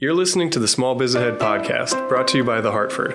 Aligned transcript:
You're 0.00 0.14
listening 0.14 0.48
to 0.50 0.60
the 0.60 0.68
Small 0.68 0.94
Biz 0.94 1.16
Ahead 1.16 1.40
podcast, 1.40 2.08
brought 2.08 2.28
to 2.28 2.36
you 2.36 2.44
by 2.44 2.60
The 2.60 2.70
Hartford. 2.70 3.14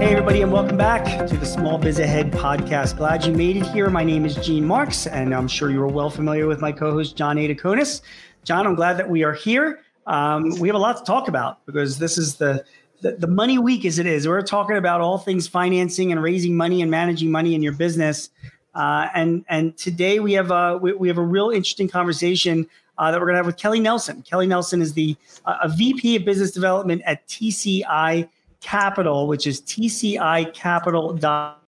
Hey, 0.00 0.12
everybody, 0.12 0.42
and 0.42 0.52
welcome 0.52 0.76
back 0.76 1.26
to 1.26 1.36
the 1.36 1.44
Small 1.44 1.76
Biz 1.76 1.98
Ahead 1.98 2.30
podcast. 2.30 2.96
Glad 2.96 3.24
you 3.24 3.32
made 3.32 3.56
it 3.56 3.66
here. 3.66 3.90
My 3.90 4.04
name 4.04 4.24
is 4.24 4.36
Gene 4.36 4.64
Marks, 4.64 5.08
and 5.08 5.34
I'm 5.34 5.48
sure 5.48 5.72
you 5.72 5.82
are 5.82 5.88
well 5.88 6.10
familiar 6.10 6.46
with 6.46 6.60
my 6.60 6.70
co 6.70 6.92
host, 6.92 7.16
Jon 7.16 7.36
Aidukonis. 7.36 8.00
Jon, 8.44 8.64
I'm 8.64 8.76
glad 8.76 8.96
that 8.96 9.10
we 9.10 9.24
are 9.24 9.34
here. 9.34 9.80
Um, 10.06 10.50
we 10.60 10.68
have 10.68 10.76
a 10.76 10.78
lot 10.78 10.96
to 10.98 11.02
talk 11.02 11.26
about 11.26 11.66
because 11.66 11.98
this 11.98 12.16
is 12.16 12.36
the 12.36 12.64
the, 13.00 13.12
the 13.12 13.26
money 13.26 13.58
week 13.58 13.84
as 13.84 13.98
it 13.98 14.06
is. 14.06 14.26
We're 14.26 14.42
talking 14.42 14.76
about 14.76 15.00
all 15.00 15.18
things 15.18 15.46
financing 15.46 16.12
and 16.12 16.22
raising 16.22 16.56
money 16.56 16.82
and 16.82 16.90
managing 16.90 17.30
money 17.30 17.54
in 17.54 17.62
your 17.62 17.72
business. 17.72 18.30
Uh, 18.74 19.08
and 19.14 19.44
and 19.48 19.76
today 19.76 20.20
we 20.20 20.32
have 20.34 20.50
a 20.50 20.78
we, 20.78 20.92
we 20.92 21.08
have 21.08 21.18
a 21.18 21.22
real 21.22 21.50
interesting 21.50 21.88
conversation 21.88 22.66
uh, 22.98 23.10
that 23.10 23.20
we're 23.20 23.26
going 23.26 23.34
to 23.34 23.38
have 23.38 23.46
with 23.46 23.56
Kelly 23.56 23.80
Nelson. 23.80 24.22
Kelly 24.22 24.46
Nelson 24.46 24.82
is 24.82 24.92
the 24.92 25.16
uh, 25.46 25.58
a 25.62 25.68
VP 25.68 26.16
of 26.16 26.24
Business 26.24 26.50
Development 26.50 27.02
at 27.04 27.26
TCI 27.28 28.28
Capital, 28.60 29.26
which 29.26 29.46
is 29.46 29.60
TCI 29.62 30.52
Capital 30.52 31.16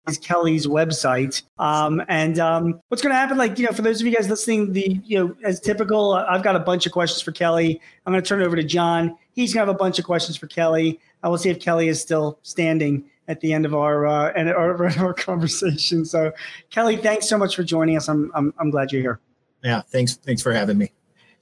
is 0.08 0.18
Kelly's 0.18 0.68
website. 0.68 1.44
Um, 1.60 2.04
and 2.10 2.40
um, 2.40 2.82
what's 2.90 3.02
going 3.02 3.14
to 3.14 3.18
happen? 3.18 3.38
Like, 3.38 3.58
you 3.58 3.66
know, 3.66 3.72
for 3.72 3.82
those 3.82 4.02
of 4.02 4.08
you 4.08 4.14
guys 4.14 4.30
listening, 4.30 4.74
the 4.74 5.00
you 5.06 5.18
know, 5.18 5.36
as 5.44 5.60
typical, 5.60 6.14
I've 6.14 6.44
got 6.44 6.56
a 6.56 6.60
bunch 6.60 6.86
of 6.86 6.92
questions 6.92 7.22
for 7.22 7.32
Kelly. 7.32 7.80
I'm 8.06 8.12
going 8.12 8.22
to 8.22 8.28
turn 8.28 8.42
it 8.42 8.46
over 8.46 8.56
to 8.56 8.64
Jon. 8.64 9.18
He's 9.34 9.54
going 9.54 9.66
to 9.66 9.72
have 9.72 9.76
a 9.76 9.80
bunch 9.80 10.00
of 10.00 10.06
questions 10.06 10.36
for 10.36 10.48
Kelly. 10.48 11.00
I 11.24 11.30
will 11.30 11.38
see 11.38 11.50
if 11.50 11.60
Kelly 11.60 11.88
is 11.88 12.02
still 12.02 12.40
standing 12.44 13.06
at 13.28 13.40
the 13.40 13.54
end 13.54 13.66
of 13.66 13.74
our 13.74 14.06
uh, 14.06 14.32
and 14.36 14.50
our, 14.50 14.86
our 15.00 15.14
conversation. 15.14 16.06
So, 16.06 16.32
Kelly, 16.70 16.98
thanks 16.98 17.28
so 17.28 17.38
much 17.38 17.56
for 17.56 17.64
joining 17.64 17.98
us. 17.98 18.08
I'm 18.08 18.32
I'm, 18.36 18.54
I'm 18.60 18.70
glad 18.70 18.92
you're 18.92 19.02
here. 19.02 19.20
Yeah, 19.64 19.82
thanks 19.82 20.16
thanks 20.16 20.42
for 20.42 20.54
having 20.54 20.78
me. 20.78 20.92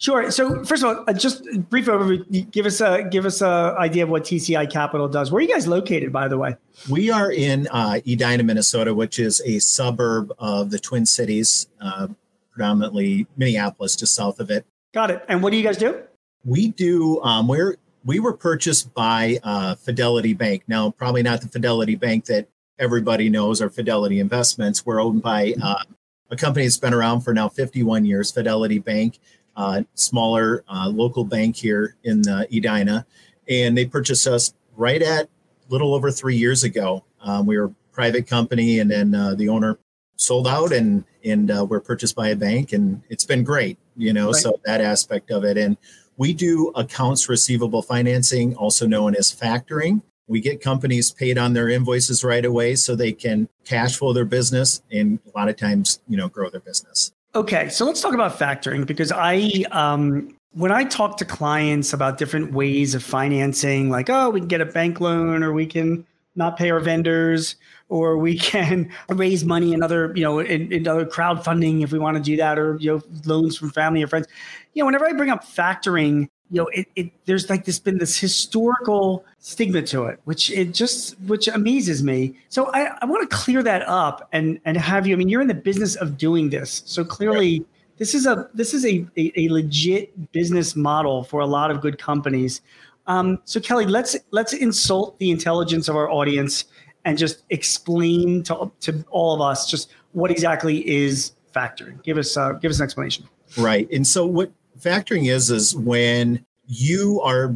Sure. 0.01 0.31
So 0.31 0.63
first 0.63 0.83
of 0.83 0.97
all, 0.97 1.03
uh, 1.07 1.13
just 1.13 1.45
a 1.45 1.59
brief 1.59 1.85
overview. 1.85 2.49
Give 2.49 2.65
us 2.65 2.81
a 2.81 3.03
give 3.03 3.23
us 3.27 3.43
a 3.43 3.75
idea 3.77 4.01
of 4.01 4.09
what 4.09 4.23
TCI 4.23 4.67
Capital 4.71 5.07
does. 5.07 5.31
Where 5.31 5.37
are 5.37 5.43
you 5.43 5.47
guys 5.47 5.67
located, 5.67 6.11
by 6.11 6.27
the 6.27 6.39
way? 6.39 6.55
We 6.89 7.11
are 7.11 7.31
in 7.31 7.67
uh, 7.67 7.99
Edina, 8.07 8.41
Minnesota, 8.41 8.95
which 8.95 9.19
is 9.19 9.43
a 9.45 9.59
suburb 9.59 10.33
of 10.39 10.71
the 10.71 10.79
Twin 10.79 11.05
Cities, 11.05 11.67
uh, 11.79 12.07
predominantly 12.51 13.27
Minneapolis, 13.37 13.95
just 13.95 14.15
south 14.15 14.39
of 14.39 14.49
it. 14.49 14.65
Got 14.91 15.11
it. 15.11 15.23
And 15.29 15.43
what 15.43 15.51
do 15.51 15.57
you 15.57 15.63
guys 15.63 15.77
do? 15.77 16.01
We 16.43 16.69
do. 16.69 17.21
Um, 17.21 17.47
we're 17.47 17.75
we 18.03 18.19
were 18.19 18.33
purchased 18.33 18.93
by 18.93 19.39
uh, 19.43 19.75
Fidelity 19.75 20.33
Bank. 20.33 20.63
Now, 20.67 20.91
probably 20.91 21.23
not 21.23 21.41
the 21.41 21.47
Fidelity 21.47 21.95
Bank 21.95 22.25
that 22.25 22.47
everybody 22.79 23.29
knows 23.29 23.61
or 23.61 23.69
Fidelity 23.69 24.19
Investments. 24.19 24.85
We're 24.85 25.01
owned 25.01 25.21
by 25.21 25.53
uh, 25.61 25.83
a 26.29 26.35
company 26.35 26.65
that's 26.65 26.77
been 26.77 26.93
around 26.93 27.21
for 27.21 27.33
now 27.33 27.49
51 27.49 28.05
years, 28.05 28.31
Fidelity 28.31 28.79
Bank, 28.79 29.19
uh, 29.55 29.83
smaller 29.93 30.63
uh, 30.67 30.89
local 30.89 31.23
bank 31.23 31.55
here 31.55 31.95
in 32.03 32.27
uh, 32.27 32.45
Edina. 32.51 33.05
And 33.47 33.77
they 33.77 33.85
purchased 33.85 34.27
us 34.27 34.53
right 34.75 35.01
at 35.01 35.29
little 35.69 35.93
over 35.93 36.11
three 36.11 36.35
years 36.35 36.63
ago. 36.63 37.03
Um, 37.21 37.45
we 37.45 37.57
were 37.57 37.65
a 37.65 37.75
private 37.93 38.27
company, 38.27 38.79
and 38.79 38.89
then 38.89 39.13
uh, 39.13 39.35
the 39.35 39.49
owner 39.49 39.77
sold 40.15 40.47
out 40.47 40.71
and 40.71 41.03
and 41.23 41.49
we're 41.67 41.79
purchased 41.79 42.15
by 42.15 42.29
a 42.29 42.35
bank 42.35 42.73
and 42.73 43.01
it's 43.09 43.25
been 43.25 43.43
great 43.43 43.79
you 43.97 44.13
know 44.13 44.27
right. 44.27 44.35
so 44.35 44.59
that 44.65 44.79
aspect 44.79 45.31
of 45.31 45.43
it 45.43 45.57
and 45.57 45.77
we 46.21 46.33
do 46.33 46.71
accounts 46.75 47.27
receivable 47.27 47.81
financing, 47.81 48.55
also 48.55 48.85
known 48.85 49.15
as 49.15 49.33
factoring. 49.33 50.03
We 50.27 50.39
get 50.39 50.61
companies 50.61 51.11
paid 51.11 51.39
on 51.39 51.53
their 51.53 51.67
invoices 51.67 52.23
right 52.23 52.45
away 52.45 52.75
so 52.75 52.95
they 52.95 53.11
can 53.11 53.49
cash 53.65 53.95
flow 53.95 54.13
their 54.13 54.25
business 54.25 54.83
and 54.91 55.17
a 55.25 55.35
lot 55.35 55.49
of 55.49 55.55
times, 55.55 55.99
you 56.07 56.17
know, 56.17 56.29
grow 56.29 56.51
their 56.51 56.61
business. 56.61 57.11
Okay, 57.33 57.69
so 57.69 57.85
let's 57.85 58.01
talk 58.01 58.13
about 58.13 58.37
factoring 58.37 58.85
because 58.85 59.11
I 59.11 59.65
um 59.71 60.37
when 60.51 60.71
I 60.71 60.83
talk 60.83 61.17
to 61.17 61.25
clients 61.25 61.91
about 61.91 62.19
different 62.19 62.53
ways 62.53 62.93
of 62.93 63.01
financing, 63.03 63.89
like, 63.89 64.11
oh, 64.11 64.29
we 64.29 64.41
can 64.41 64.47
get 64.47 64.61
a 64.61 64.65
bank 64.67 65.01
loan 65.01 65.41
or 65.41 65.53
we 65.53 65.65
can 65.65 66.05
not 66.35 66.57
pay 66.57 66.69
our 66.71 66.79
vendors 66.79 67.55
or 67.89 68.17
we 68.17 68.37
can 68.39 68.91
raise 69.09 69.43
money 69.43 69.73
in 69.73 69.83
other, 69.83 70.13
you 70.15 70.23
know, 70.23 70.39
in, 70.39 70.71
in 70.71 70.87
other 70.87 71.05
crowdfunding 71.05 71.83
if 71.83 71.91
we 71.91 71.99
want 71.99 72.17
to 72.17 72.23
do 72.23 72.37
that, 72.37 72.57
or 72.57 72.77
you 72.79 72.91
know, 72.91 73.01
loans 73.25 73.57
from 73.57 73.69
family 73.71 74.03
or 74.03 74.07
friends 74.07 74.27
you 74.73 74.81
know, 74.81 74.85
whenever 74.85 75.07
I 75.07 75.13
bring 75.13 75.29
up 75.29 75.43
factoring, 75.43 76.29
you 76.49 76.61
know, 76.61 76.67
it, 76.73 76.87
it 76.95 77.11
there's 77.25 77.49
like 77.49 77.65
this 77.65 77.79
been 77.79 77.97
this 77.97 78.17
historical 78.17 79.25
stigma 79.39 79.81
to 79.83 80.05
it, 80.05 80.19
which 80.25 80.51
it 80.51 80.73
just 80.73 81.19
which 81.21 81.47
amazes 81.47 82.03
me. 82.03 82.37
So 82.49 82.71
I, 82.73 82.97
I 83.01 83.05
want 83.05 83.29
to 83.29 83.35
clear 83.35 83.63
that 83.63 83.87
up 83.87 84.27
and 84.31 84.59
and 84.65 84.77
have 84.77 85.07
you. 85.07 85.15
I 85.15 85.17
mean, 85.17 85.29
you're 85.29 85.41
in 85.41 85.47
the 85.47 85.53
business 85.53 85.95
of 85.95 86.17
doing 86.17 86.49
this, 86.49 86.83
so 86.85 87.05
clearly 87.05 87.65
this 87.97 88.13
is 88.13 88.25
a 88.25 88.49
this 88.53 88.73
is 88.73 88.85
a 88.85 89.05
a, 89.17 89.31
a 89.37 89.49
legit 89.49 90.31
business 90.31 90.75
model 90.75 91.23
for 91.23 91.39
a 91.39 91.47
lot 91.47 91.71
of 91.71 91.81
good 91.81 91.97
companies. 91.97 92.61
Um, 93.07 93.39
so 93.45 93.59
Kelly, 93.59 93.85
let's 93.85 94.15
let's 94.31 94.53
insult 94.53 95.17
the 95.19 95.31
intelligence 95.31 95.87
of 95.87 95.95
our 95.95 96.09
audience 96.09 96.65
and 97.05 97.17
just 97.17 97.43
explain 97.49 98.43
to 98.43 98.71
to 98.81 99.03
all 99.09 99.33
of 99.35 99.41
us 99.41 99.69
just 99.69 99.91
what 100.11 100.31
exactly 100.31 100.87
is 100.87 101.33
factoring. 101.53 102.01
Give 102.03 102.17
us 102.17 102.37
uh, 102.37 102.53
give 102.53 102.71
us 102.71 102.79
an 102.79 102.83
explanation. 102.83 103.27
Right, 103.57 103.89
and 103.91 104.05
so 104.05 104.25
what 104.25 104.51
factoring 104.79 105.29
is 105.29 105.49
is 105.49 105.75
when 105.75 106.45
you 106.67 107.21
are 107.21 107.55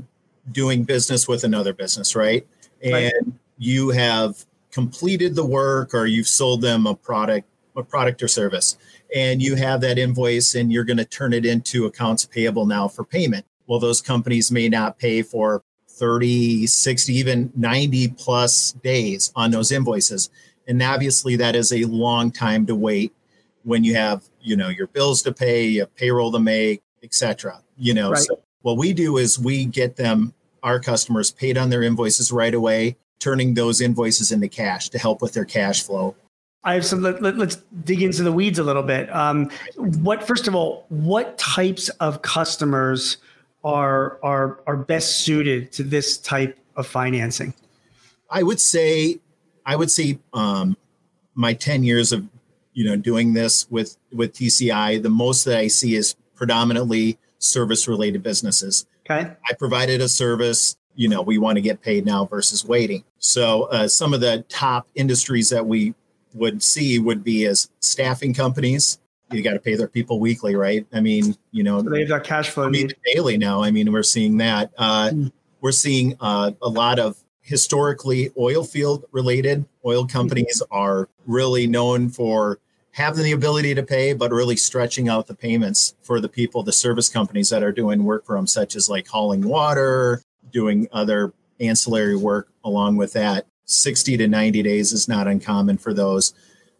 doing 0.51 0.83
business 0.83 1.27
with 1.27 1.43
another 1.43 1.73
business, 1.73 2.15
right? 2.15 2.45
And 2.83 2.93
right. 2.93 3.13
you 3.57 3.89
have 3.89 4.45
completed 4.71 5.35
the 5.35 5.45
work 5.45 5.93
or 5.93 6.05
you've 6.05 6.27
sold 6.27 6.61
them 6.61 6.85
a 6.85 6.95
product, 6.95 7.47
a 7.75 7.83
product 7.83 8.21
or 8.21 8.27
service, 8.27 8.77
and 9.15 9.41
you 9.41 9.55
have 9.55 9.81
that 9.81 9.97
invoice 9.97 10.55
and 10.55 10.71
you're 10.71 10.83
going 10.83 10.97
to 10.97 11.05
turn 11.05 11.33
it 11.33 11.45
into 11.45 11.85
accounts 11.85 12.25
payable 12.25 12.65
now 12.65 12.87
for 12.87 13.03
payment. 13.03 13.45
Well, 13.67 13.79
those 13.79 14.01
companies 14.01 14.51
may 14.51 14.69
not 14.69 14.97
pay 14.97 15.21
for 15.21 15.63
30, 15.89 16.67
60, 16.67 17.13
even 17.13 17.51
90 17.55 18.09
plus 18.09 18.73
days 18.83 19.31
on 19.35 19.51
those 19.51 19.71
invoices. 19.71 20.29
And 20.67 20.81
obviously 20.81 21.35
that 21.37 21.55
is 21.55 21.71
a 21.71 21.85
long 21.85 22.31
time 22.31 22.65
to 22.65 22.75
wait 22.75 23.13
when 23.63 23.83
you 23.83 23.95
have, 23.95 24.23
you 24.41 24.55
know, 24.55 24.69
your 24.69 24.87
bills 24.87 25.21
to 25.23 25.33
pay, 25.33 25.65
you 25.65 25.81
have 25.81 25.95
payroll 25.95 26.31
to 26.31 26.39
make, 26.39 26.83
etc. 27.03 27.61
You 27.77 27.93
know, 27.93 28.11
right. 28.11 28.19
so 28.19 28.39
what 28.61 28.77
we 28.77 28.93
do 28.93 29.17
is 29.17 29.39
we 29.39 29.65
get 29.65 29.95
them 29.95 30.33
our 30.63 30.79
customers 30.79 31.31
paid 31.31 31.57
on 31.57 31.69
their 31.69 31.83
invoices 31.83 32.31
right 32.31 32.53
away, 32.53 32.97
turning 33.19 33.53
those 33.53 33.81
invoices 33.81 34.31
into 34.31 34.47
cash 34.47 34.89
to 34.89 34.97
help 34.97 35.21
with 35.21 35.33
their 35.33 35.45
cash 35.45 35.83
flow. 35.83 36.15
I 36.63 36.73
have 36.73 36.85
some. 36.85 37.03
Let, 37.03 37.23
us 37.23 37.35
let, 37.35 37.85
dig 37.85 38.01
into 38.01 38.23
the 38.23 38.31
weeds 38.31 38.57
a 38.57 38.63
little 38.63 38.81
bit. 38.81 39.13
Um, 39.15 39.51
what 39.75 40.25
first 40.25 40.47
of 40.47 40.55
all, 40.55 40.85
what 40.89 41.37
types 41.37 41.89
of 41.99 42.23
customers 42.23 43.17
are 43.65 44.19
are 44.23 44.61
are 44.67 44.77
best 44.77 45.19
suited 45.19 45.73
to 45.73 45.83
this 45.83 46.17
type 46.17 46.57
of 46.77 46.87
financing? 46.87 47.53
I 48.29 48.43
would 48.43 48.61
say, 48.61 49.19
I 49.65 49.75
would 49.75 49.91
say, 49.91 50.19
um, 50.33 50.77
my 51.33 51.53
ten 51.53 51.83
years 51.83 52.13
of 52.13 52.25
you 52.73 52.85
know 52.85 52.95
doing 52.95 53.33
this 53.33 53.69
with 53.69 53.97
with 54.13 54.33
TCI, 54.33 55.01
the 55.03 55.09
most 55.09 55.43
that 55.45 55.57
I 55.57 55.67
see 55.67 55.95
is 55.95 56.15
predominantly 56.35 57.17
service 57.39 57.87
related 57.87 58.23
businesses. 58.23 58.85
Okay. 59.09 59.31
I 59.47 59.53
provided 59.53 60.01
a 60.01 60.09
service, 60.09 60.77
you 60.95 61.07
know, 61.07 61.21
we 61.21 61.37
want 61.37 61.57
to 61.57 61.61
get 61.61 61.81
paid 61.81 62.05
now 62.05 62.25
versus 62.25 62.65
waiting. 62.65 63.03
So 63.19 63.63
uh, 63.63 63.87
some 63.87 64.13
of 64.13 64.21
the 64.21 64.43
top 64.49 64.87
industries 64.95 65.49
that 65.49 65.65
we 65.65 65.93
would 66.33 66.61
see 66.63 66.99
would 66.99 67.23
be 67.23 67.45
as 67.45 67.69
staffing 67.79 68.33
companies. 68.33 68.99
You 69.31 69.41
got 69.41 69.53
to 69.53 69.59
pay 69.59 69.75
their 69.75 69.87
people 69.87 70.19
weekly, 70.19 70.55
right? 70.55 70.85
I 70.93 71.01
mean, 71.01 71.35
you 71.51 71.63
know, 71.63 71.81
so 71.81 71.89
they 71.89 72.01
have 72.01 72.09
that 72.09 72.23
cash 72.23 72.49
flow. 72.49 72.65
I 72.65 72.69
mean, 72.69 72.91
daily 73.13 73.37
now. 73.37 73.63
I 73.63 73.71
mean, 73.71 73.91
we're 73.91 74.03
seeing 74.03 74.37
that. 74.37 74.71
Uh, 74.77 75.09
mm. 75.09 75.31
We're 75.61 75.71
seeing 75.71 76.15
uh, 76.19 76.51
a 76.61 76.69
lot 76.69 76.99
of 76.99 77.17
historically 77.41 78.31
oil 78.37 78.63
field 78.63 79.05
related 79.11 79.65
oil 79.85 80.05
companies 80.05 80.61
mm. 80.61 80.67
are 80.71 81.09
really 81.25 81.67
known 81.67 82.09
for 82.09 82.59
having 82.91 83.23
the 83.23 83.33
ability 83.33 83.75
to 83.75 83.83
pay, 83.83 84.13
but 84.13 84.31
really 84.31 84.55
stretching 84.55 85.09
out 85.09 85.27
the 85.27 85.35
payments 85.35 85.95
for 86.01 86.21
the 86.21 86.29
people, 86.29 86.63
the 86.63 86.71
service 86.71 87.09
companies 87.09 87.49
that 87.49 87.61
are 87.61 87.73
doing 87.73 88.05
work 88.05 88.25
for 88.25 88.35
them, 88.37 88.47
such 88.47 88.75
as 88.75 88.89
like 88.89 89.05
hauling 89.05 89.41
water, 89.41 90.21
doing 90.51 90.87
other 90.93 91.33
ancillary 91.59 92.15
work 92.15 92.47
along 92.63 92.95
with 92.95 93.11
that. 93.13 93.45
60 93.65 94.15
to 94.17 94.27
90 94.27 94.63
days 94.63 94.93
is 94.93 95.07
not 95.09 95.27
uncommon 95.27 95.77
for 95.77 95.93
those. 95.93 96.33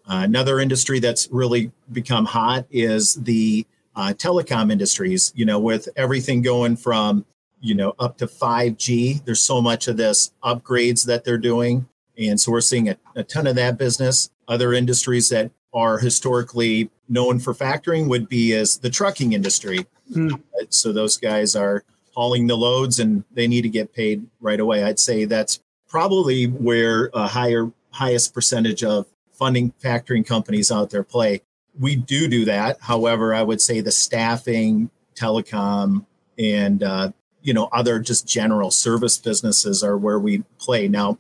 Uh, 0.07 0.21
another 0.23 0.59
industry 0.59 0.99
that's 0.99 1.27
really 1.31 1.71
become 1.91 2.25
hot 2.25 2.65
is 2.69 3.15
the 3.15 3.65
uh, 3.95 4.13
telecom 4.15 4.71
industries, 4.71 5.31
you 5.35 5.45
know, 5.45 5.59
with 5.59 5.87
everything 5.95 6.41
going 6.41 6.75
from, 6.75 7.25
you 7.59 7.73
know, 7.73 7.93
up 7.97 8.17
to 8.17 8.27
5G. 8.27 9.23
There's 9.25 9.41
so 9.41 9.61
much 9.61 9.87
of 9.87 9.97
this 9.97 10.31
upgrades 10.43 11.05
that 11.05 11.23
they're 11.23 11.37
doing. 11.37 11.87
And 12.17 12.39
so 12.39 12.51
we're 12.51 12.61
seeing 12.61 12.89
a, 12.89 12.97
a 13.15 13.23
ton 13.23 13.47
of 13.47 13.55
that 13.55 13.77
business. 13.77 14.29
Other 14.47 14.73
industries 14.73 15.29
that 15.29 15.51
are 15.73 15.97
historically 15.97 16.89
known 17.09 17.39
for 17.39 17.53
factoring 17.53 18.07
would 18.07 18.29
be 18.29 18.53
as 18.53 18.77
the 18.77 18.89
trucking 18.89 19.33
industry. 19.33 19.85
Mm. 20.11 20.41
So 20.69 20.93
those 20.93 21.17
guys 21.17 21.55
are 21.55 21.83
hauling 22.13 22.47
the 22.47 22.55
loads 22.55 22.99
and 22.99 23.23
they 23.31 23.47
need 23.47 23.63
to 23.63 23.69
get 23.69 23.93
paid 23.93 24.25
right 24.39 24.59
away. 24.59 24.83
I'd 24.83 24.99
say 24.99 25.25
that's 25.25 25.59
probably 25.87 26.45
where 26.45 27.09
a 27.13 27.27
higher 27.27 27.71
highest 27.91 28.33
percentage 28.33 28.83
of 28.83 29.05
funding 29.35 29.73
factoring 29.83 30.25
companies 30.25 30.71
out 30.71 30.89
there 30.89 31.03
play. 31.03 31.41
We 31.79 31.95
do 31.95 32.27
do 32.27 32.45
that. 32.45 32.77
However, 32.81 33.33
I 33.33 33.43
would 33.43 33.61
say 33.61 33.81
the 33.81 33.91
staffing, 33.91 34.89
telecom, 35.15 36.05
and 36.37 36.83
uh, 36.83 37.11
you 37.41 37.53
know 37.53 37.69
other 37.71 37.99
just 37.99 38.27
general 38.27 38.71
service 38.71 39.17
businesses 39.17 39.83
are 39.83 39.97
where 39.97 40.19
we 40.19 40.43
play. 40.57 40.87
Now, 40.87 41.17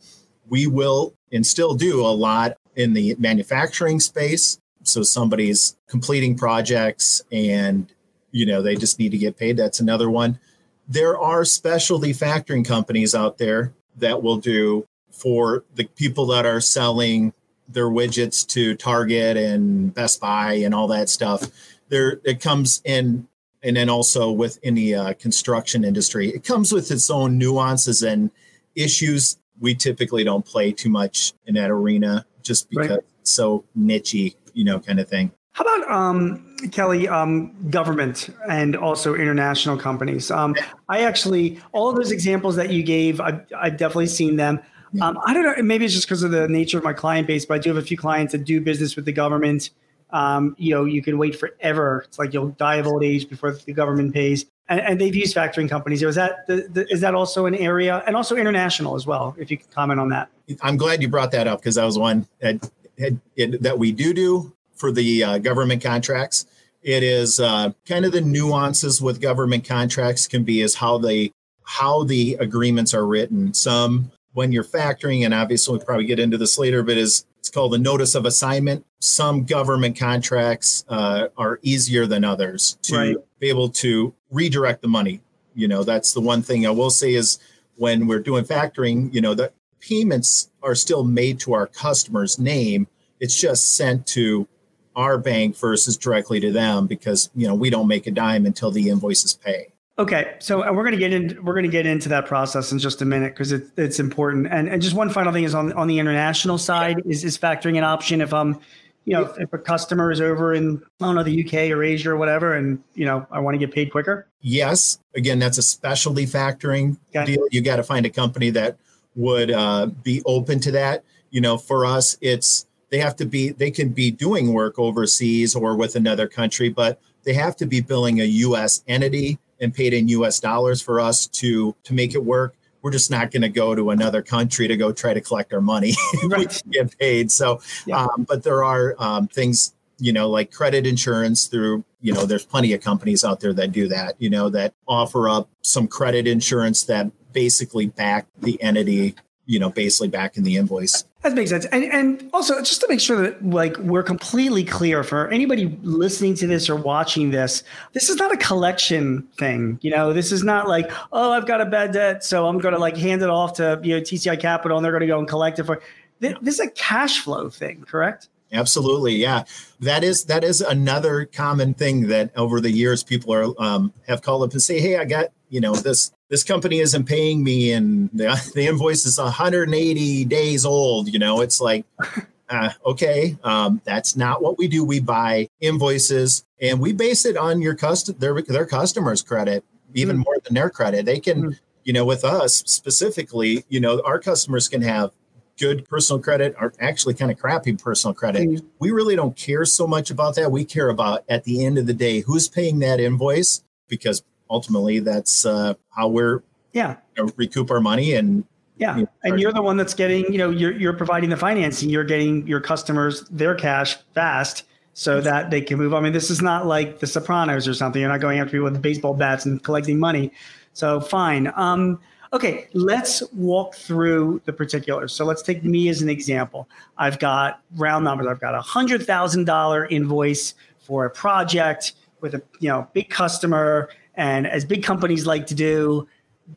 we 0.49 0.67
will 0.67 1.13
and 1.31 1.45
still 1.45 1.75
do 1.75 2.01
a 2.01 2.07
lot 2.07 2.57
in 2.75 2.93
the 2.93 3.15
manufacturing 3.19 3.99
space. 3.99 4.59
So 4.83 5.03
somebody's 5.03 5.75
completing 5.87 6.37
projects 6.37 7.23
and 7.31 7.91
you 8.31 8.45
know 8.45 8.61
they 8.61 8.75
just 8.75 8.99
need 8.99 9.11
to 9.11 9.17
get 9.17 9.37
paid. 9.37 9.57
That's 9.57 9.79
another 9.79 10.09
one. 10.09 10.39
There 10.87 11.17
are 11.17 11.43
specialty 11.45 12.13
factoring 12.13 12.65
companies 12.65 13.15
out 13.15 13.37
there 13.37 13.73
that 13.97 14.21
will 14.21 14.37
do 14.37 14.85
for 15.11 15.63
the 15.75 15.85
people 15.85 16.27
that 16.27 16.45
are 16.45 16.61
selling 16.61 17.33
their 17.67 17.87
widgets 17.87 18.45
to 18.49 18.75
Target 18.75 19.37
and 19.37 19.93
Best 19.93 20.19
Buy 20.19 20.53
and 20.53 20.73
all 20.73 20.87
that 20.87 21.09
stuff. 21.09 21.47
There, 21.89 22.19
it 22.23 22.39
comes 22.39 22.81
in, 22.85 23.27
and 23.63 23.75
then 23.75 23.89
also 23.89 24.31
within 24.31 24.75
the 24.75 24.95
uh, 24.95 25.13
construction 25.13 25.83
industry, 25.83 26.29
it 26.29 26.43
comes 26.43 26.71
with 26.71 26.91
its 26.91 27.09
own 27.09 27.37
nuances 27.37 28.03
and 28.03 28.31
issues. 28.75 29.37
We 29.59 29.75
typically 29.75 30.23
don't 30.23 30.45
play 30.45 30.71
too 30.71 30.89
much 30.89 31.33
in 31.45 31.55
that 31.55 31.71
arena 31.71 32.25
just 32.43 32.69
because 32.69 32.89
right. 32.89 32.99
it's 33.21 33.31
so 33.31 33.63
nichey, 33.77 34.35
you 34.53 34.63
know, 34.65 34.79
kind 34.79 34.99
of 34.99 35.07
thing. 35.07 35.31
How 35.53 35.63
about 35.63 35.89
um, 35.89 36.57
Kelly, 36.73 37.07
um, 37.07 37.69
government 37.69 38.29
and 38.49 38.75
also 38.75 39.15
international 39.15 39.77
companies? 39.77 40.29
Um, 40.29 40.53
I 40.89 41.03
actually, 41.03 41.61
all 41.71 41.89
of 41.89 41.95
those 41.95 42.11
examples 42.11 42.57
that 42.57 42.71
you 42.71 42.83
gave, 42.83 43.21
I've, 43.21 43.39
I've 43.57 43.77
definitely 43.77 44.07
seen 44.07 44.35
them. 44.35 44.59
Um, 45.01 45.19
I 45.25 45.33
don't 45.33 45.43
know. 45.43 45.63
Maybe 45.63 45.85
it's 45.85 45.93
just 45.93 46.07
because 46.07 46.23
of 46.23 46.31
the 46.31 46.47
nature 46.47 46.77
of 46.77 46.83
my 46.83 46.93
client 46.93 47.27
base, 47.27 47.45
but 47.45 47.55
I 47.55 47.57
do 47.57 47.69
have 47.69 47.77
a 47.77 47.85
few 47.85 47.97
clients 47.97 48.31
that 48.31 48.45
do 48.45 48.61
business 48.61 48.95
with 48.95 49.05
the 49.05 49.11
government. 49.11 49.71
Um, 50.11 50.55
you 50.57 50.73
know, 50.73 50.85
you 50.85 51.01
can 51.01 51.17
wait 51.17 51.35
forever. 51.37 52.05
It's 52.07 52.19
like 52.19 52.33
you'll 52.33 52.49
die 52.49 52.75
of 52.75 52.87
old 52.87 53.03
age 53.03 53.27
before 53.27 53.51
the 53.51 53.73
government 53.73 54.13
pays. 54.13 54.45
And, 54.69 54.79
and 54.79 55.01
they've 55.01 55.15
used 55.15 55.35
factoring 55.35 55.69
companies. 55.69 56.01
Is 56.01 56.15
that 56.15 56.47
the, 56.47 56.67
the, 56.71 56.87
is 56.91 57.01
that 57.01 57.15
also 57.15 57.45
an 57.45 57.55
area, 57.55 58.03
and 58.07 58.15
also 58.15 58.35
international 58.35 58.95
as 58.95 59.05
well? 59.05 59.35
If 59.37 59.51
you 59.51 59.57
could 59.57 59.71
comment 59.71 59.99
on 59.99 60.09
that. 60.09 60.29
I'm 60.61 60.77
glad 60.77 61.01
you 61.01 61.07
brought 61.07 61.31
that 61.31 61.47
up 61.47 61.59
because 61.59 61.75
that 61.75 61.85
was 61.85 61.97
one 61.97 62.27
that, 62.39 62.69
that 62.97 63.75
we 63.77 63.91
do 63.91 64.13
do 64.13 64.53
for 64.75 64.91
the 64.91 65.23
uh, 65.23 65.37
government 65.39 65.83
contracts. 65.83 66.45
It 66.81 67.01
is 67.01 67.39
uh, 67.39 67.71
kind 67.87 68.05
of 68.05 68.11
the 68.11 68.21
nuances 68.21 69.01
with 69.01 69.19
government 69.19 69.67
contracts 69.67 70.27
can 70.27 70.43
be 70.43 70.61
is 70.61 70.75
how 70.75 70.99
they 70.99 71.31
how 71.63 72.03
the 72.03 72.37
agreements 72.39 72.93
are 72.93 73.07
written. 73.07 73.53
Some 73.55 74.11
when 74.35 74.51
you're 74.51 74.65
factoring, 74.65 75.23
and 75.23 75.33
obviously 75.33 75.77
we'll 75.77 75.85
probably 75.85 76.05
get 76.05 76.19
into 76.19 76.37
this 76.37 76.57
later, 76.57 76.83
but 76.83 76.97
is 76.97 77.25
it's 77.39 77.49
called 77.49 77.71
the 77.71 77.77
notice 77.77 78.15
of 78.15 78.25
assignment. 78.25 78.85
Some 78.99 79.45
government 79.45 79.97
contracts 79.97 80.83
uh, 80.89 81.29
are 81.37 81.59
easier 81.61 82.05
than 82.05 82.25
others 82.25 82.77
to 82.83 82.95
right. 82.95 83.15
be 83.39 83.49
able 83.49 83.69
to 83.69 84.13
redirect 84.31 84.81
the 84.81 84.89
money. 84.89 85.21
You 85.53 85.69
know, 85.69 85.83
that's 85.83 86.11
the 86.11 86.21
one 86.21 86.41
thing 86.41 86.67
I 86.67 86.71
will 86.71 86.89
say 86.89 87.13
is 87.13 87.39
when 87.75 88.07
we're 88.07 88.19
doing 88.19 88.43
factoring, 88.43 89.13
you 89.13 89.21
know, 89.21 89.35
the 89.35 89.53
payments 89.79 90.51
are 90.61 90.75
still 90.75 91.05
made 91.05 91.39
to 91.41 91.53
our 91.53 91.67
customer's 91.67 92.37
name. 92.37 92.87
It's 93.21 93.39
just 93.39 93.75
sent 93.77 94.05
to 94.07 94.49
our 94.97 95.17
bank 95.17 95.57
versus 95.57 95.95
directly 95.95 96.41
to 96.41 96.51
them 96.51 96.87
because 96.87 97.29
you 97.35 97.47
know 97.47 97.55
we 97.55 97.69
don't 97.69 97.87
make 97.87 98.07
a 98.07 98.11
dime 98.11 98.45
until 98.45 98.71
the 98.71 98.89
invoices 98.89 99.33
pay. 99.33 99.67
Okay, 99.97 100.35
so 100.39 100.59
we're 100.73 100.83
going 100.83 100.91
to 100.91 100.97
get 100.97 101.13
in. 101.13 101.39
We're 101.41 101.53
going 101.53 101.63
to 101.63 101.71
get 101.71 101.85
into 101.85 102.09
that 102.09 102.25
process 102.25 102.73
in 102.73 102.79
just 102.79 103.01
a 103.01 103.05
minute 103.05 103.33
because 103.33 103.53
it, 103.53 103.63
it's 103.77 103.97
important. 103.97 104.47
And 104.47 104.67
and 104.67 104.81
just 104.81 104.93
one 104.93 105.09
final 105.09 105.31
thing 105.31 105.45
is 105.45 105.55
on 105.55 105.71
on 105.73 105.87
the 105.87 105.99
international 105.99 106.57
side 106.57 107.01
is 107.05 107.23
is 107.23 107.37
factoring 107.37 107.77
an 107.77 107.85
option 107.85 108.19
if 108.19 108.33
I'm, 108.33 108.59
you 109.05 109.13
know, 109.13 109.21
if, 109.23 109.39
if 109.39 109.53
a 109.53 109.57
customer 109.57 110.11
is 110.11 110.19
over 110.19 110.53
in 110.53 110.81
I 110.99 111.05
don't 111.05 111.15
know 111.15 111.23
the 111.23 111.45
UK 111.45 111.71
or 111.71 111.81
Asia 111.81 112.09
or 112.09 112.17
whatever, 112.17 112.55
and 112.55 112.83
you 112.93 113.05
know 113.05 113.25
I 113.31 113.39
want 113.39 113.55
to 113.55 113.57
get 113.57 113.73
paid 113.73 113.89
quicker. 113.89 114.27
Yes, 114.41 114.99
again 115.15 115.39
that's 115.39 115.57
a 115.57 115.63
specialty 115.63 116.25
factoring 116.25 116.97
okay. 117.15 117.33
deal. 117.33 117.47
You 117.51 117.61
got 117.61 117.77
to 117.77 117.83
find 117.83 118.05
a 118.05 118.09
company 118.09 118.49
that 118.49 118.77
would 119.15 119.49
uh, 119.49 119.85
be 119.85 120.21
open 120.25 120.59
to 120.61 120.71
that. 120.71 121.05
You 121.29 121.39
know, 121.39 121.57
for 121.57 121.85
us, 121.85 122.17
it's 122.19 122.65
they 122.89 122.99
have 122.99 123.15
to 123.15 123.25
be 123.25 123.51
they 123.51 123.71
can 123.71 123.89
be 123.89 124.11
doing 124.11 124.51
work 124.51 124.77
overseas 124.77 125.55
or 125.55 125.73
with 125.77 125.95
another 125.95 126.27
country, 126.27 126.67
but 126.67 126.99
they 127.23 127.33
have 127.33 127.55
to 127.55 127.65
be 127.65 127.79
billing 127.79 128.19
a 128.19 128.25
U.S. 128.25 128.83
entity 128.89 129.39
and 129.65 129.73
paid 129.73 129.93
in 129.93 130.07
US 130.07 130.39
dollars 130.39 130.81
for 130.81 131.01
us 131.01 131.27
to 131.27 131.75
to 131.83 131.93
make 131.93 132.15
it 132.15 132.23
work. 132.23 132.55
We're 132.81 132.91
just 132.91 133.11
not 133.11 133.31
going 133.31 133.41
to 133.41 133.49
go 133.49 133.73
to 133.73 133.89
another 133.89 134.21
country 134.21 134.67
to 134.67 134.77
go 134.77 134.93
try 134.93 135.13
to 135.13 135.19
collect 135.19 135.51
our 135.53 135.59
money 135.59 135.95
right. 136.25 136.61
get 136.69 136.95
paid. 136.99 137.31
So, 137.31 137.59
yeah. 137.87 138.03
um, 138.03 138.25
but 138.29 138.43
there 138.43 138.63
are 138.63 138.95
um, 138.99 139.27
things 139.27 139.73
you 139.97 140.13
know 140.13 140.29
like 140.29 140.51
credit 140.51 140.85
insurance 140.85 141.47
through 141.47 141.83
you 142.01 142.13
know 142.13 142.25
there's 142.25 142.45
plenty 142.45 142.73
of 142.73 142.81
companies 142.81 143.23
out 143.23 143.39
there 143.39 143.53
that 143.53 143.71
do 143.71 143.87
that 143.87 144.15
you 144.19 144.29
know 144.29 144.49
that 144.49 144.73
offer 144.87 145.29
up 145.29 145.49
some 145.61 145.87
credit 145.87 146.27
insurance 146.27 146.83
that 146.83 147.09
basically 147.31 147.87
back 147.87 148.27
the 148.41 148.61
entity 148.61 149.15
you 149.45 149.59
know 149.59 149.69
basically 149.69 150.07
back 150.07 150.37
in 150.37 150.43
the 150.43 150.57
invoice 150.57 151.05
that 151.25 151.33
makes 151.33 151.49
sense. 151.49 151.65
And 151.65 151.83
and 151.85 152.29
also 152.33 152.59
just 152.59 152.81
to 152.81 152.87
make 152.87 152.99
sure 152.99 153.19
that 153.23 153.43
like 153.43 153.77
we're 153.77 154.03
completely 154.03 154.63
clear 154.63 155.03
for 155.03 155.27
anybody 155.29 155.75
listening 155.81 156.35
to 156.35 156.45
this 156.45 156.69
or 156.69 156.75
watching 156.75 157.31
this, 157.31 157.63
this 157.93 158.09
is 158.09 158.17
not 158.17 158.31
a 158.31 158.37
collection 158.37 159.27
thing. 159.39 159.79
You 159.81 159.89
know, 159.89 160.13
this 160.13 160.31
is 160.31 160.43
not 160.43 160.67
like, 160.67 160.91
oh, 161.11 161.31
I've 161.31 161.47
got 161.47 161.61
a 161.61 161.65
bad 161.65 161.93
debt, 161.93 162.23
so 162.23 162.45
I'm 162.45 162.59
gonna 162.59 162.77
like 162.77 162.95
hand 162.95 163.23
it 163.23 163.29
off 163.29 163.53
to 163.53 163.79
you 163.83 163.95
know 163.95 164.01
TCI 164.01 164.39
Capital 164.39 164.77
and 164.77 164.85
they're 164.85 164.91
gonna 164.91 165.07
go 165.07 165.17
and 165.17 165.27
collect 165.27 165.57
it 165.57 165.63
for 165.63 165.81
this 166.19 166.35
is 166.43 166.59
a 166.59 166.69
cash 166.69 167.19
flow 167.19 167.49
thing, 167.49 167.83
correct? 167.87 168.29
Absolutely, 168.51 169.15
yeah. 169.15 169.43
That 169.79 170.03
is 170.03 170.25
that 170.25 170.43
is 170.43 170.61
another 170.61 171.25
common 171.25 171.73
thing 171.73 172.07
that 172.09 172.37
over 172.37 172.61
the 172.61 172.71
years 172.71 173.03
people 173.03 173.33
are 173.33 173.51
um, 173.57 173.93
have 174.07 174.21
called 174.21 174.43
up 174.43 174.51
and 174.51 174.61
say, 174.61 174.79
"Hey, 174.79 174.97
I 174.97 175.05
got 175.05 175.29
you 175.49 175.59
know 175.59 175.73
this 175.73 176.11
this 176.29 176.43
company 176.43 176.79
isn't 176.79 177.05
paying 177.05 177.43
me 177.43 177.71
and 177.71 178.09
the, 178.13 178.51
the 178.55 178.67
invoice 178.67 179.05
is 179.05 179.17
180 179.17 180.25
days 180.25 180.65
old 180.65 181.11
you 181.11 181.19
know 181.19 181.41
it's 181.41 181.61
like 181.61 181.85
uh, 182.49 182.69
okay 182.85 183.37
um, 183.43 183.81
that's 183.85 184.15
not 184.15 184.41
what 184.41 184.57
we 184.57 184.67
do 184.67 184.83
we 184.83 184.99
buy 184.99 185.47
invoices 185.61 186.45
and 186.61 186.79
we 186.79 186.93
base 186.93 187.25
it 187.25 187.37
on 187.37 187.61
your 187.61 187.75
custom 187.75 188.15
their, 188.19 188.41
their 188.41 188.65
customers 188.65 189.21
credit 189.21 189.63
even 189.93 190.17
mm. 190.17 190.25
more 190.25 190.37
than 190.43 190.53
their 190.53 190.69
credit 190.69 191.05
they 191.05 191.19
can 191.19 191.51
mm. 191.51 191.59
you 191.83 191.93
know 191.93 192.05
with 192.05 192.23
us 192.23 192.63
specifically 192.65 193.65
you 193.69 193.79
know 193.79 194.01
our 194.05 194.19
customers 194.19 194.67
can 194.67 194.81
have 194.81 195.11
good 195.57 195.87
personal 195.87 196.21
credit 196.21 196.53
or 196.59 196.73
actually 196.81 197.13
kind 197.13 197.31
of 197.31 197.39
crappy 197.39 197.73
personal 197.73 198.13
credit 198.13 198.47
mm. 198.47 198.65
we 198.79 198.91
really 198.91 199.15
don't 199.15 199.35
care 199.35 199.65
so 199.65 199.87
much 199.87 200.11
about 200.11 200.35
that 200.35 200.51
we 200.51 200.65
care 200.65 200.89
about 200.89 201.23
at 201.29 201.43
the 201.45 201.65
end 201.65 201.77
of 201.77 201.87
the 201.87 201.93
day 201.93 202.19
who's 202.19 202.47
paying 202.47 202.79
that 202.79 202.99
invoice 202.99 203.63
because 203.87 204.21
ultimately 204.49 204.99
that's 204.99 205.45
uh, 205.45 205.73
how 205.89 206.07
we're 206.07 206.43
yeah. 206.73 206.97
you 207.17 207.25
know, 207.25 207.31
recoup 207.37 207.71
our 207.71 207.79
money 207.79 208.13
and 208.13 208.43
yeah. 208.77 208.97
you 208.97 209.03
know, 209.03 209.09
and 209.23 209.39
you're 209.39 209.53
the 209.53 209.61
one 209.61 209.77
that's 209.77 209.93
getting 209.93 210.31
you 210.31 210.37
know 210.37 210.49
you're, 210.49 210.73
you're 210.73 210.93
providing 210.93 211.29
the 211.29 211.37
financing. 211.37 211.89
You're 211.89 212.03
getting 212.03 212.45
your 212.47 212.59
customers 212.59 213.21
their 213.29 213.55
cash 213.55 213.97
fast 214.13 214.63
so 214.93 215.21
that 215.21 215.49
they 215.49 215.61
can 215.61 215.77
move. 215.77 215.93
I 215.93 215.99
mean 215.99 216.13
this 216.13 216.29
is 216.29 216.41
not 216.41 216.67
like 216.67 216.99
the 216.99 217.07
sopranos 217.07 217.67
or 217.67 217.73
something. 217.73 218.01
You're 218.01 218.11
not 218.11 218.21
going 218.21 218.39
after 218.39 218.51
people 218.51 218.65
with 218.65 218.81
baseball 218.81 219.13
bats 219.13 219.45
and 219.45 219.63
collecting 219.63 219.99
money. 219.99 220.31
So 220.73 220.99
fine. 220.99 221.51
Um, 221.55 221.99
okay 222.33 222.67
let's 222.73 223.23
walk 223.31 223.75
through 223.75 224.41
the 224.45 224.51
particulars. 224.51 225.13
So 225.13 225.23
let's 225.25 225.41
take 225.41 225.63
me 225.63 225.87
as 225.89 226.01
an 226.01 226.09
example. 226.09 226.67
I've 226.97 227.19
got 227.19 227.61
round 227.77 228.03
numbers 228.03 228.27
i've 228.27 228.41
got 228.41 228.55
a 228.55 228.61
hundred 228.61 229.05
thousand 229.05 229.45
dollar 229.45 229.85
invoice 229.85 230.53
for 230.79 231.05
a 231.05 231.09
project 231.09 231.93
with 232.21 232.35
a 232.35 232.41
you 232.59 232.67
know 232.67 232.87
big 232.93 233.09
customer 233.09 233.89
and 234.17 234.47
as 234.47 234.65
big 234.65 234.83
companies 234.83 235.25
like 235.25 235.47
to 235.47 235.55
do, 235.55 236.07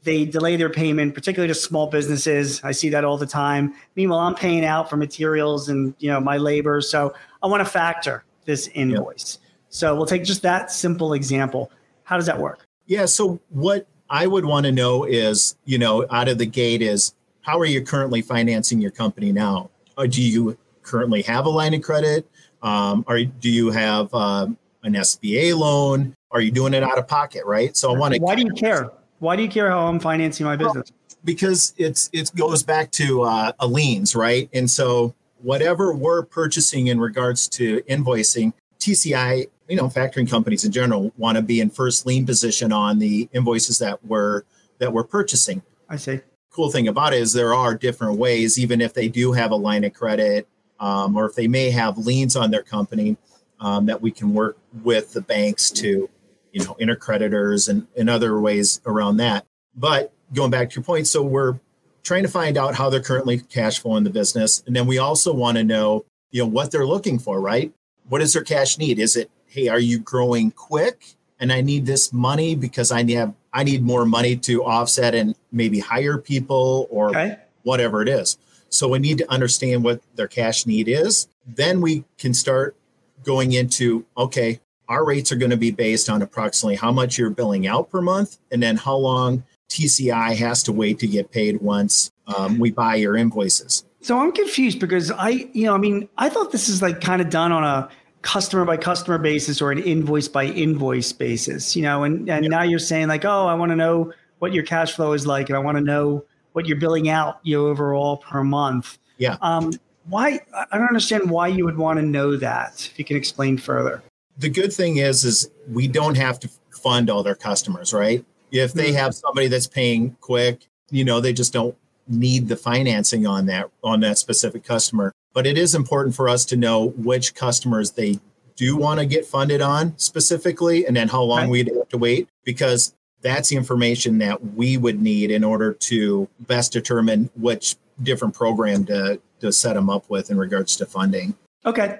they 0.02 0.24
delay 0.24 0.56
their 0.56 0.68
payment, 0.68 1.14
particularly 1.14 1.48
to 1.48 1.54
small 1.54 1.86
businesses. 1.86 2.62
I 2.62 2.72
see 2.72 2.90
that 2.90 3.04
all 3.04 3.16
the 3.16 3.26
time. 3.26 3.74
Meanwhile, 3.96 4.20
I'm 4.20 4.34
paying 4.34 4.64
out 4.64 4.90
for 4.90 4.96
materials 4.96 5.68
and 5.68 5.94
you 5.98 6.10
know 6.10 6.20
my 6.20 6.36
labor, 6.36 6.80
so 6.80 7.14
I 7.42 7.46
want 7.46 7.60
to 7.64 7.70
factor 7.70 8.24
this 8.44 8.68
invoice. 8.68 9.38
Yep. 9.40 9.50
So 9.70 9.96
we'll 9.96 10.06
take 10.06 10.24
just 10.24 10.42
that 10.42 10.70
simple 10.70 11.12
example. 11.12 11.70
How 12.04 12.16
does 12.16 12.26
that 12.26 12.38
work? 12.38 12.66
Yeah. 12.86 13.06
So 13.06 13.40
what 13.50 13.86
I 14.10 14.26
would 14.26 14.44
want 14.44 14.64
to 14.66 14.72
know 14.72 15.04
is, 15.04 15.56
you 15.64 15.78
know, 15.78 16.06
out 16.10 16.28
of 16.28 16.38
the 16.38 16.46
gate 16.46 16.82
is 16.82 17.14
how 17.42 17.58
are 17.58 17.66
you 17.66 17.82
currently 17.82 18.22
financing 18.22 18.80
your 18.80 18.90
company 18.90 19.32
now? 19.32 19.70
Or 19.96 20.06
do 20.06 20.22
you 20.22 20.56
currently 20.82 21.22
have 21.22 21.46
a 21.46 21.50
line 21.50 21.74
of 21.74 21.82
credit? 21.82 22.26
Um, 22.62 23.04
or 23.06 23.22
do 23.22 23.50
you 23.50 23.70
have 23.70 24.12
uh, 24.12 24.48
an 24.82 24.94
SBA 24.94 25.56
loan? 25.56 26.16
Are 26.30 26.40
you 26.40 26.50
doing 26.50 26.74
it 26.74 26.82
out 26.82 26.98
of 26.98 27.08
pocket? 27.08 27.44
Right. 27.46 27.76
So 27.76 27.94
I 27.94 27.98
want 27.98 28.14
to. 28.14 28.20
Why 28.20 28.34
do 28.34 28.42
you 28.42 28.52
care? 28.52 28.90
Why 29.18 29.34
do 29.34 29.42
you 29.42 29.48
care 29.48 29.70
how 29.70 29.86
I'm 29.86 29.98
financing 29.98 30.46
my 30.46 30.56
business? 30.56 30.92
because 31.24 31.74
it's 31.76 32.08
it 32.12 32.30
goes 32.34 32.62
back 32.62 32.90
to 32.92 33.22
uh, 33.22 33.52
a 33.58 33.66
liens, 33.66 34.14
right? 34.14 34.48
And 34.52 34.70
so 34.70 35.14
whatever 35.42 35.92
we're 35.92 36.24
purchasing 36.24 36.88
in 36.88 37.00
regards 37.00 37.48
to 37.48 37.80
invoicing, 37.82 38.52
TCI, 38.78 39.46
you 39.68 39.76
know, 39.76 39.88
factoring 39.88 40.28
companies 40.28 40.64
in 40.64 40.72
general 40.72 41.12
want 41.16 41.36
to 41.36 41.42
be 41.42 41.60
in 41.60 41.70
first 41.70 42.06
lien 42.06 42.26
position 42.26 42.72
on 42.72 42.98
the 42.98 43.28
invoices 43.32 43.78
that 43.78 44.04
we're 44.04 44.42
that 44.78 44.92
we're 44.92 45.04
purchasing. 45.04 45.62
I 45.88 45.96
see. 45.96 46.20
Cool 46.50 46.70
thing 46.70 46.88
about 46.88 47.12
it 47.12 47.20
is 47.20 47.32
there 47.32 47.54
are 47.54 47.74
different 47.74 48.18
ways, 48.18 48.58
even 48.58 48.80
if 48.80 48.94
they 48.94 49.08
do 49.08 49.32
have 49.32 49.50
a 49.50 49.56
line 49.56 49.84
of 49.84 49.92
credit 49.92 50.48
um, 50.80 51.16
or 51.16 51.26
if 51.26 51.34
they 51.34 51.46
may 51.46 51.70
have 51.70 51.98
liens 51.98 52.36
on 52.36 52.50
their 52.50 52.62
company, 52.62 53.16
um, 53.60 53.86
that 53.86 54.00
we 54.00 54.10
can 54.10 54.32
work 54.32 54.56
with 54.82 55.12
the 55.12 55.20
banks 55.20 55.70
to, 55.70 56.08
you 56.52 56.64
know, 56.64 56.76
intercreditors 56.80 57.68
and, 57.68 57.86
and 57.96 58.08
other 58.10 58.40
ways 58.40 58.80
around 58.86 59.18
that. 59.18 59.46
But 59.74 60.12
going 60.32 60.50
back 60.50 60.70
to 60.70 60.76
your 60.76 60.84
point, 60.84 61.06
so 61.06 61.22
we're 61.22 61.58
trying 62.02 62.22
to 62.22 62.28
find 62.28 62.56
out 62.56 62.74
how 62.74 62.90
they're 62.90 63.02
currently 63.02 63.38
cash 63.38 63.78
flowing 63.78 64.04
the 64.04 64.10
business. 64.10 64.62
And 64.66 64.74
then 64.74 64.86
we 64.86 64.98
also 64.98 65.32
want 65.32 65.58
to 65.58 65.64
know, 65.64 66.04
you 66.30 66.42
know, 66.42 66.48
what 66.48 66.70
they're 66.70 66.86
looking 66.86 67.18
for, 67.18 67.40
right? 67.40 67.72
What 68.08 68.22
is 68.22 68.32
their 68.32 68.42
cash 68.42 68.78
need? 68.78 68.98
Is 68.98 69.16
it, 69.16 69.30
hey, 69.46 69.68
are 69.68 69.78
you 69.78 69.98
growing 69.98 70.50
quick? 70.50 71.14
And 71.40 71.52
I 71.52 71.60
need 71.60 71.86
this 71.86 72.12
money 72.12 72.54
because 72.54 72.90
I 72.90 73.08
have 73.12 73.34
I 73.52 73.62
need 73.62 73.82
more 73.82 74.04
money 74.04 74.36
to 74.36 74.64
offset 74.64 75.14
and 75.14 75.34
maybe 75.52 75.78
hire 75.78 76.18
people 76.18 76.88
or 76.90 77.10
okay. 77.10 77.38
whatever 77.62 78.02
it 78.02 78.08
is. 78.08 78.38
So 78.70 78.88
we 78.88 78.98
need 78.98 79.18
to 79.18 79.30
understand 79.30 79.84
what 79.84 80.02
their 80.16 80.28
cash 80.28 80.66
need 80.66 80.88
is. 80.88 81.28
Then 81.46 81.80
we 81.80 82.04
can 82.18 82.34
start 82.34 82.76
going 83.22 83.52
into 83.52 84.04
okay, 84.16 84.60
our 84.88 85.04
rates 85.04 85.30
are 85.30 85.36
going 85.36 85.50
to 85.50 85.56
be 85.56 85.70
based 85.70 86.08
on 86.08 86.22
approximately 86.22 86.76
how 86.76 86.92
much 86.92 87.18
you're 87.18 87.30
billing 87.30 87.66
out 87.66 87.90
per 87.90 88.00
month 88.00 88.38
and 88.50 88.62
then 88.62 88.76
how 88.76 88.96
long 88.96 89.42
TCI 89.68 90.34
has 90.36 90.62
to 90.64 90.72
wait 90.72 90.98
to 91.00 91.06
get 91.06 91.30
paid 91.30 91.60
once 91.60 92.10
um, 92.26 92.58
we 92.58 92.70
buy 92.70 92.94
your 92.94 93.16
invoices. 93.16 93.84
So 94.00 94.18
I'm 94.18 94.32
confused 94.32 94.80
because 94.80 95.10
I, 95.10 95.48
you 95.52 95.64
know, 95.64 95.74
I 95.74 95.78
mean, 95.78 96.08
I 96.18 96.28
thought 96.28 96.52
this 96.52 96.68
is 96.68 96.80
like 96.80 97.00
kind 97.00 97.20
of 97.20 97.30
done 97.30 97.52
on 97.52 97.64
a 97.64 97.88
customer 98.22 98.64
by 98.64 98.76
customer 98.76 99.18
basis 99.18 99.60
or 99.60 99.70
an 99.70 99.78
invoice 99.78 100.28
by 100.28 100.44
invoice 100.44 101.12
basis, 101.12 101.76
you 101.76 101.82
know, 101.82 102.04
and, 102.04 102.28
and 102.28 102.48
now 102.48 102.62
you're 102.62 102.78
saying 102.78 103.08
like, 103.08 103.24
oh, 103.24 103.46
I 103.46 103.54
want 103.54 103.70
to 103.70 103.76
know 103.76 104.12
what 104.38 104.52
your 104.52 104.64
cash 104.64 104.92
flow 104.92 105.12
is 105.12 105.26
like 105.26 105.48
and 105.48 105.56
I 105.56 105.60
want 105.60 105.76
to 105.76 105.84
know 105.84 106.24
what 106.52 106.66
you're 106.66 106.78
billing 106.78 107.08
out 107.08 107.40
you 107.42 107.58
know, 107.58 107.66
overall 107.66 108.18
per 108.18 108.42
month. 108.42 108.98
Yeah. 109.18 109.36
Um, 109.42 109.72
why 110.06 110.40
I 110.54 110.78
don't 110.78 110.88
understand 110.88 111.30
why 111.30 111.48
you 111.48 111.64
would 111.64 111.76
want 111.76 111.98
to 111.98 112.04
know 112.04 112.36
that. 112.36 112.88
If 112.90 112.98
you 112.98 113.04
can 113.04 113.16
explain 113.16 113.58
further. 113.58 114.02
The 114.38 114.48
good 114.48 114.72
thing 114.72 114.98
is, 114.98 115.24
is 115.24 115.50
we 115.68 115.88
don't 115.88 116.16
have 116.16 116.38
to 116.40 116.50
fund 116.70 117.10
all 117.10 117.22
their 117.22 117.34
customers, 117.34 117.92
right? 117.92 118.24
If 118.50 118.72
they 118.72 118.88
mm-hmm. 118.88 118.96
have 118.96 119.14
somebody 119.14 119.48
that's 119.48 119.66
paying 119.66 120.16
quick, 120.20 120.68
you 120.90 121.04
know, 121.04 121.20
they 121.20 121.32
just 121.32 121.52
don't 121.52 121.76
need 122.06 122.48
the 122.48 122.56
financing 122.56 123.26
on 123.26 123.46
that 123.46 123.70
on 123.84 124.00
that 124.00 124.18
specific 124.18 124.64
customer. 124.64 125.12
But 125.34 125.46
it 125.46 125.58
is 125.58 125.74
important 125.74 126.16
for 126.16 126.28
us 126.28 126.44
to 126.46 126.56
know 126.56 126.88
which 126.90 127.34
customers 127.34 127.92
they 127.92 128.18
do 128.56 128.76
want 128.76 128.98
to 129.00 129.06
get 129.06 129.26
funded 129.26 129.60
on 129.60 129.96
specifically, 129.98 130.86
and 130.86 130.96
then 130.96 131.08
how 131.08 131.22
long 131.22 131.42
okay. 131.42 131.50
we'd 131.50 131.68
have 131.74 131.88
to 131.90 131.98
wait 131.98 132.28
because 132.44 132.94
that's 133.20 133.48
the 133.50 133.56
information 133.56 134.18
that 134.18 134.54
we 134.54 134.76
would 134.76 135.00
need 135.00 135.30
in 135.30 135.44
order 135.44 135.72
to 135.72 136.28
best 136.40 136.72
determine 136.72 137.30
which 137.36 137.76
different 138.02 138.34
program 138.34 138.84
to, 138.86 139.20
to 139.40 139.52
set 139.52 139.74
them 139.74 139.90
up 139.90 140.08
with 140.08 140.30
in 140.30 140.38
regards 140.38 140.76
to 140.76 140.86
funding. 140.86 141.34
Okay. 141.66 141.98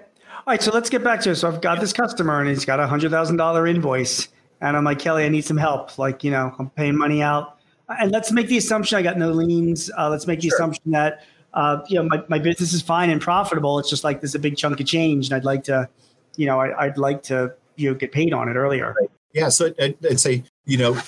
All 0.49 0.53
right. 0.53 0.63
So 0.63 0.73
let's 0.73 0.89
get 0.89 1.05
back 1.05 1.21
to 1.21 1.33
it. 1.33 1.35
So 1.35 1.47
I've 1.47 1.61
got 1.61 1.79
this 1.79 1.93
customer 1.93 2.41
and 2.41 2.49
he's 2.49 2.65
got 2.65 2.81
a 2.81 2.87
hundred 2.87 3.11
thousand 3.11 3.37
dollar 3.37 3.67
invoice. 3.67 4.29
And 4.63 4.79
I'm 4.79 4.83
like, 4.83 4.99
Kelly, 4.99 5.27
I 5.27 5.29
need 5.29 5.45
some 5.45 5.59
help. 5.59 5.99
Like, 5.99 6.25
you 6.25 6.31
know, 6.31 6.57
I'm 6.59 6.71
paying 6.71 6.97
money 6.97 7.21
out. 7.21 7.59
And 8.01 8.11
let's 8.11 8.33
make 8.33 8.49
the 8.49 8.57
assumption 8.57 8.97
I 8.97 9.03
got 9.03 9.19
no 9.19 9.31
liens. 9.31 9.91
Uh, 9.99 10.09
let's 10.09 10.27
make 10.27 10.41
the 10.41 10.49
sure. 10.49 10.57
assumption 10.57 10.91
that, 10.93 11.23
uh, 11.53 11.81
you 11.89 11.97
know, 11.97 12.05
my, 12.05 12.25
my 12.29 12.39
business 12.39 12.73
is 12.73 12.81
fine 12.81 13.11
and 13.11 13.21
profitable. 13.21 13.79
It's 13.79 13.91
just 13.91 14.05
like 14.05 14.23
there's 14.23 14.35
a 14.35 14.39
big 14.39 14.57
chunk 14.57 14.81
of 14.81 14.87
change. 14.87 15.27
And 15.27 15.35
I'd 15.35 15.45
like 15.45 15.65
to, 15.65 15.87
you 16.37 16.47
know, 16.47 16.59
I, 16.59 16.87
would 16.87 16.97
like 16.97 17.23
to, 17.25 17.53
you 17.77 17.91
know, 17.91 17.95
get 17.95 18.13
paid 18.13 18.33
on 18.33 18.49
it 18.49 18.55
earlier. 18.55 18.95
Right. 18.99 19.11
Yeah. 19.35 19.51
So 19.51 19.75
I'd, 19.79 19.99
I'd 20.03 20.19
say, 20.19 20.45
you 20.65 20.79
know, 20.79 20.99